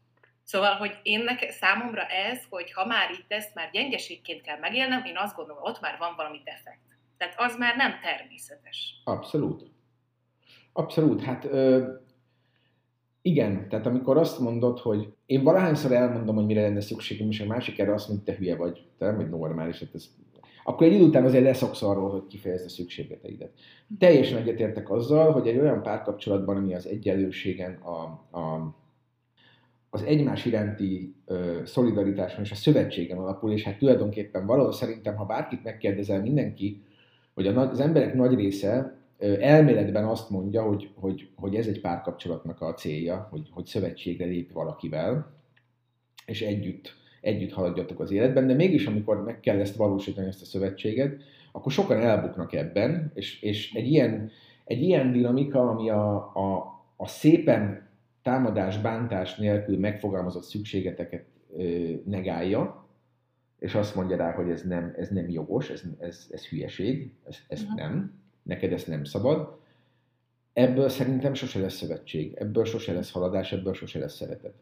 Szóval, 0.43 0.75
hogy 0.75 0.99
én 1.03 1.23
neke, 1.23 1.51
számomra 1.51 2.01
ez, 2.01 2.39
hogy 2.49 2.71
ha 2.71 2.85
már 2.85 3.11
itt 3.11 3.31
ezt 3.31 3.55
már 3.55 3.69
gyengeségként 3.71 4.41
kell 4.41 4.59
megélnem, 4.59 5.05
én 5.05 5.17
azt 5.17 5.35
gondolom, 5.35 5.63
ott 5.63 5.81
már 5.81 5.97
van 5.97 6.13
valami 6.15 6.41
defekt. 6.43 6.79
Tehát 7.17 7.33
az 7.37 7.57
már 7.57 7.75
nem 7.75 7.91
természetes. 8.01 9.01
Abszolút. 9.03 9.71
Abszolút, 10.73 11.21
hát 11.21 11.45
ö, 11.45 11.93
igen, 13.21 13.69
tehát 13.69 13.85
amikor 13.85 14.17
azt 14.17 14.39
mondod, 14.39 14.79
hogy 14.79 15.13
én 15.25 15.43
valahányszor 15.43 15.91
elmondom, 15.91 16.35
hogy 16.35 16.45
mire 16.45 16.61
lenne 16.61 16.81
szükségem, 16.81 17.29
és 17.29 17.39
a 17.39 17.45
másik 17.45 17.79
erre 17.79 17.93
azt 17.93 18.07
mondja, 18.07 18.33
te 18.33 18.39
hülye 18.39 18.55
vagy, 18.55 18.87
te 18.97 19.05
nem 19.05 19.15
vagy 19.15 19.29
normális, 19.29 19.79
hát 19.79 19.93
ez, 19.93 20.09
akkor 20.63 20.87
egy 20.87 20.93
idő 20.93 21.03
után 21.03 21.25
azért 21.25 21.43
leszoksz 21.43 21.81
arról, 21.81 22.09
hogy 22.09 22.27
kifejezd 22.27 22.65
a 22.65 22.69
szükségleteidet. 22.69 23.51
Teljesen 23.99 24.37
egyetértek 24.37 24.89
azzal, 24.89 25.31
hogy 25.31 25.47
egy 25.47 25.57
olyan 25.57 25.81
párkapcsolatban, 25.81 26.57
ami 26.57 26.75
az 26.75 26.85
egyenlőségen, 26.85 27.73
a, 27.73 28.01
a, 28.39 28.75
az 29.93 30.03
egymás 30.03 30.45
iránti 30.45 31.15
ö, 31.25 31.61
szolidaritáson 31.65 32.43
és 32.43 32.51
a 32.51 32.55
szövetségen 32.55 33.17
alapul, 33.17 33.51
és 33.51 33.63
hát 33.63 33.77
tulajdonképpen 33.77 34.45
valahol 34.45 34.71
szerintem, 34.71 35.15
ha 35.15 35.25
bárkit 35.25 35.63
megkérdezel, 35.63 36.21
mindenki, 36.21 36.83
hogy 37.33 37.47
az 37.47 37.79
emberek 37.79 38.13
nagy 38.13 38.35
része 38.35 38.97
elméletben 39.39 40.05
azt 40.05 40.29
mondja, 40.29 40.63
hogy, 40.63 40.89
hogy, 40.95 41.29
hogy 41.35 41.55
ez 41.55 41.67
egy 41.67 41.81
párkapcsolatnak 41.81 42.61
a 42.61 42.73
célja, 42.73 43.27
hogy, 43.31 43.49
hogy 43.51 43.65
szövetségre 43.65 44.25
lép 44.25 44.51
valakivel, 44.51 45.31
és 46.25 46.41
együtt, 46.41 46.93
együtt 47.21 47.51
haladjatok 47.51 47.99
az 47.99 48.11
életben, 48.11 48.47
de 48.47 48.53
mégis 48.53 48.85
amikor 48.85 49.23
meg 49.23 49.39
kell 49.39 49.59
ezt 49.59 49.75
valósítani, 49.75 50.27
ezt 50.27 50.41
a 50.41 50.45
szövetséget, 50.45 51.21
akkor 51.51 51.71
sokan 51.71 51.97
elbuknak 51.97 52.53
ebben, 52.53 53.11
és, 53.13 53.41
és 53.41 53.73
egy, 53.73 53.87
ilyen, 53.87 54.31
egy 54.65 54.81
ilyen 54.81 55.11
dinamika, 55.11 55.69
ami 55.69 55.89
a, 55.89 56.15
a, 56.15 56.79
a 56.95 57.07
szépen 57.07 57.82
támadás, 58.23 58.81
bántás 58.81 59.35
nélkül 59.35 59.79
megfogalmazott 59.79 60.43
szükségeteket 60.43 61.25
negálja, 62.05 62.87
és 63.59 63.75
azt 63.75 63.95
mondja 63.95 64.17
rá, 64.17 64.31
hogy 64.31 64.49
ez 64.49 64.61
nem, 64.61 64.93
ez 64.97 65.09
nem 65.09 65.29
jogos, 65.29 65.69
ez, 65.69 65.83
ez, 65.99 66.27
ez 66.31 66.45
hülyeség, 66.45 67.13
ez, 67.27 67.37
ez 67.47 67.61
uh-huh. 67.61 67.77
nem, 67.77 68.13
neked 68.43 68.71
ezt 68.71 68.87
nem 68.87 69.03
szabad. 69.03 69.57
Ebből 70.53 70.89
szerintem 70.89 71.33
sose 71.33 71.59
lesz 71.59 71.75
szövetség, 71.75 72.33
ebből 72.35 72.65
sose 72.65 72.93
lesz 72.93 73.11
haladás, 73.11 73.51
ebből 73.51 73.73
sose 73.73 73.99
lesz 73.99 74.15
szeretet. 74.15 74.53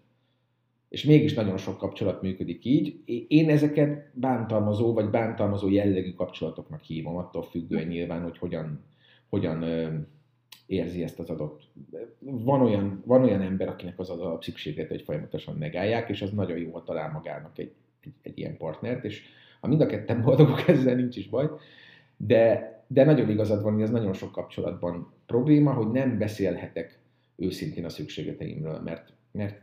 És 0.89 1.03
mégis 1.03 1.33
nagyon 1.33 1.57
sok 1.57 1.77
kapcsolat 1.77 2.21
működik 2.21 2.65
így. 2.65 3.01
Én 3.27 3.49
ezeket 3.49 4.09
bántalmazó 4.13 4.93
vagy 4.93 5.09
bántalmazó 5.09 5.69
jellegű 5.69 6.13
kapcsolatoknak 6.13 6.81
hívom, 6.81 7.17
attól 7.17 7.43
függően 7.43 7.87
nyilván, 7.87 8.23
hogy 8.23 8.37
hogyan, 8.37 8.83
hogyan 9.29 9.63
érzi 10.71 11.03
ezt 11.03 11.19
az 11.19 11.29
adott. 11.29 11.61
Van 12.19 12.61
olyan, 12.61 13.03
van 13.05 13.23
olyan 13.23 13.41
ember, 13.41 13.67
akinek 13.67 13.99
az 13.99 14.09
a 14.09 14.37
szükséget, 14.41 14.87
hogy 14.87 15.01
folyamatosan 15.01 15.55
megállják, 15.55 16.09
és 16.09 16.21
az 16.21 16.31
nagyon 16.31 16.57
jó, 16.57 16.71
ha 16.71 16.83
talál 16.83 17.11
magának 17.11 17.57
egy, 17.57 17.73
egy, 18.01 18.13
egy 18.21 18.37
ilyen 18.37 18.57
partnert, 18.57 19.03
és 19.03 19.23
ha 19.59 19.67
mind 19.67 19.81
a 19.81 19.85
ketten 19.85 20.21
boldogok 20.21 20.67
ezzel, 20.67 20.95
nincs 20.95 21.17
is 21.17 21.29
baj. 21.29 21.49
De 22.17 22.71
de 22.91 23.03
nagyon 23.03 23.29
igazad 23.29 23.63
van, 23.63 23.73
hogy 23.73 23.81
ez 23.81 23.89
nagyon 23.89 24.13
sok 24.13 24.31
kapcsolatban 24.31 25.13
probléma, 25.25 25.73
hogy 25.73 25.87
nem 25.87 26.17
beszélhetek 26.17 26.99
őszintén 27.35 27.85
a 27.85 27.89
szükségeteimről, 27.89 28.79
mert, 28.79 29.13
mert 29.31 29.61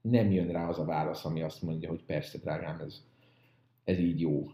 nem 0.00 0.30
jön 0.30 0.48
rá 0.48 0.68
az 0.68 0.78
a 0.78 0.84
válasz, 0.84 1.24
ami 1.24 1.42
azt 1.42 1.62
mondja, 1.62 1.88
hogy 1.88 2.04
persze, 2.04 2.38
drágám, 2.38 2.80
ez, 2.80 3.04
ez 3.84 3.98
így 3.98 4.20
jó. 4.20 4.50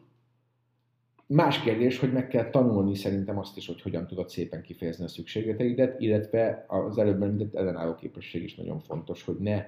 Más 1.29 1.61
kérdés, 1.61 1.99
hogy 1.99 2.13
meg 2.13 2.29
kell 2.29 2.51
tanulni 2.51 2.95
szerintem 2.95 3.39
azt 3.39 3.57
is, 3.57 3.67
hogy 3.67 3.83
hogyan 3.83 4.07
tudod 4.07 4.29
szépen 4.29 4.63
kifejezni 4.63 5.05
a 5.05 5.09
szükségleteidet, 5.09 6.01
illetve 6.01 6.65
az 6.69 6.99
előbb 6.99 7.23
említett 7.23 7.55
ellenálló 7.55 7.95
képesség 7.95 8.43
is 8.43 8.55
nagyon 8.55 8.81
fontos, 8.81 9.23
hogy 9.23 9.37
ne, 9.39 9.67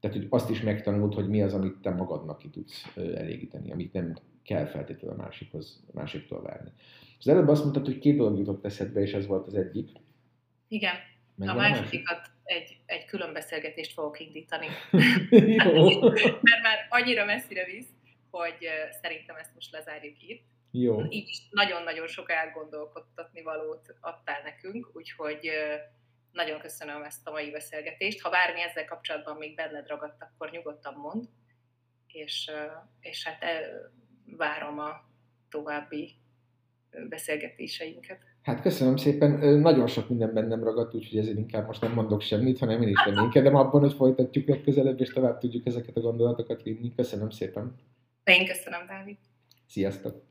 tehát 0.00 0.16
hogy 0.16 0.26
azt 0.28 0.50
is 0.50 0.60
megtanult, 0.60 1.14
hogy 1.14 1.28
mi 1.28 1.42
az, 1.42 1.54
amit 1.54 1.76
te 1.82 1.90
magadnak 1.90 2.38
ki 2.38 2.48
tudsz 2.48 2.96
elégíteni, 2.96 3.72
amit 3.72 3.92
nem 3.92 4.16
kell 4.42 4.66
feltétlenül 4.66 5.18
a 5.18 5.22
másikhoz, 5.22 5.84
a 5.86 5.90
másiktól 5.94 6.42
várni. 6.42 6.72
Az 7.18 7.28
előbb 7.28 7.48
azt 7.48 7.62
mondtad, 7.62 7.84
hogy 7.84 7.98
két 7.98 8.16
dolog 8.16 8.38
jutott 8.38 8.64
eszedbe, 8.64 9.00
és 9.00 9.12
ez 9.12 9.26
volt 9.26 9.46
az 9.46 9.54
egyik. 9.54 9.90
Igen. 10.68 10.94
Meg 11.34 11.48
a 11.48 11.54
másodikat 11.54 12.30
egy, 12.44 12.76
egy 12.86 13.04
külön 13.04 13.32
beszélgetést 13.32 13.92
fogok 13.92 14.20
indítani. 14.20 14.66
Jó. 15.64 16.00
Mert 16.40 16.62
már 16.62 16.86
annyira 16.88 17.24
messzire 17.24 17.64
visz, 17.64 17.88
hogy 18.30 18.68
szerintem 19.02 19.36
ezt 19.36 19.54
most 19.54 19.72
lezárjuk 19.72 20.22
itt. 20.28 20.42
Jó. 20.70 21.02
Így 21.08 21.28
is 21.28 21.48
nagyon-nagyon 21.50 22.06
sok 22.06 22.30
elgondolkodtatni 22.30 23.42
valót 23.42 23.94
adtál 24.00 24.42
nekünk, 24.42 24.90
úgyhogy 24.92 25.50
nagyon 26.32 26.60
köszönöm 26.60 27.02
ezt 27.02 27.26
a 27.26 27.30
mai 27.30 27.50
beszélgetést. 27.50 28.20
Ha 28.20 28.30
bármi 28.30 28.60
ezzel 28.60 28.84
kapcsolatban 28.84 29.36
még 29.36 29.54
benned 29.54 29.88
ragadt, 29.88 30.22
akkor 30.22 30.50
nyugodtan 30.50 30.94
mond, 30.94 31.24
és, 32.06 32.50
és 33.00 33.24
hát 33.24 33.44
várom 34.36 34.78
a 34.78 35.08
további 35.50 36.16
beszélgetéseinket. 37.08 38.18
Hát 38.42 38.60
köszönöm 38.60 38.96
szépen, 38.96 39.30
nagyon 39.60 39.86
sok 39.86 40.08
minden 40.08 40.34
bennem 40.34 40.64
ragadt, 40.64 40.94
úgyhogy 40.94 41.18
ezért 41.18 41.38
inkább 41.38 41.66
most 41.66 41.80
nem 41.80 41.92
mondok 41.92 42.20
semmit, 42.20 42.58
hanem 42.58 42.82
én 42.82 42.88
is 42.88 43.04
reménykedem 43.04 43.54
abban, 43.54 43.80
hogy 43.80 43.92
folytatjuk 43.92 44.48
legközelebb, 44.48 45.00
és 45.00 45.12
tovább 45.12 45.38
tudjuk 45.38 45.66
ezeket 45.66 45.96
a 45.96 46.00
gondolatokat 46.00 46.62
vinni. 46.62 46.94
Köszönöm 46.94 47.30
szépen. 47.30 47.74
Én 48.24 48.46
köszönöm, 48.46 48.86
Dávid. 48.86 49.16
Sziasztok! 49.66 50.22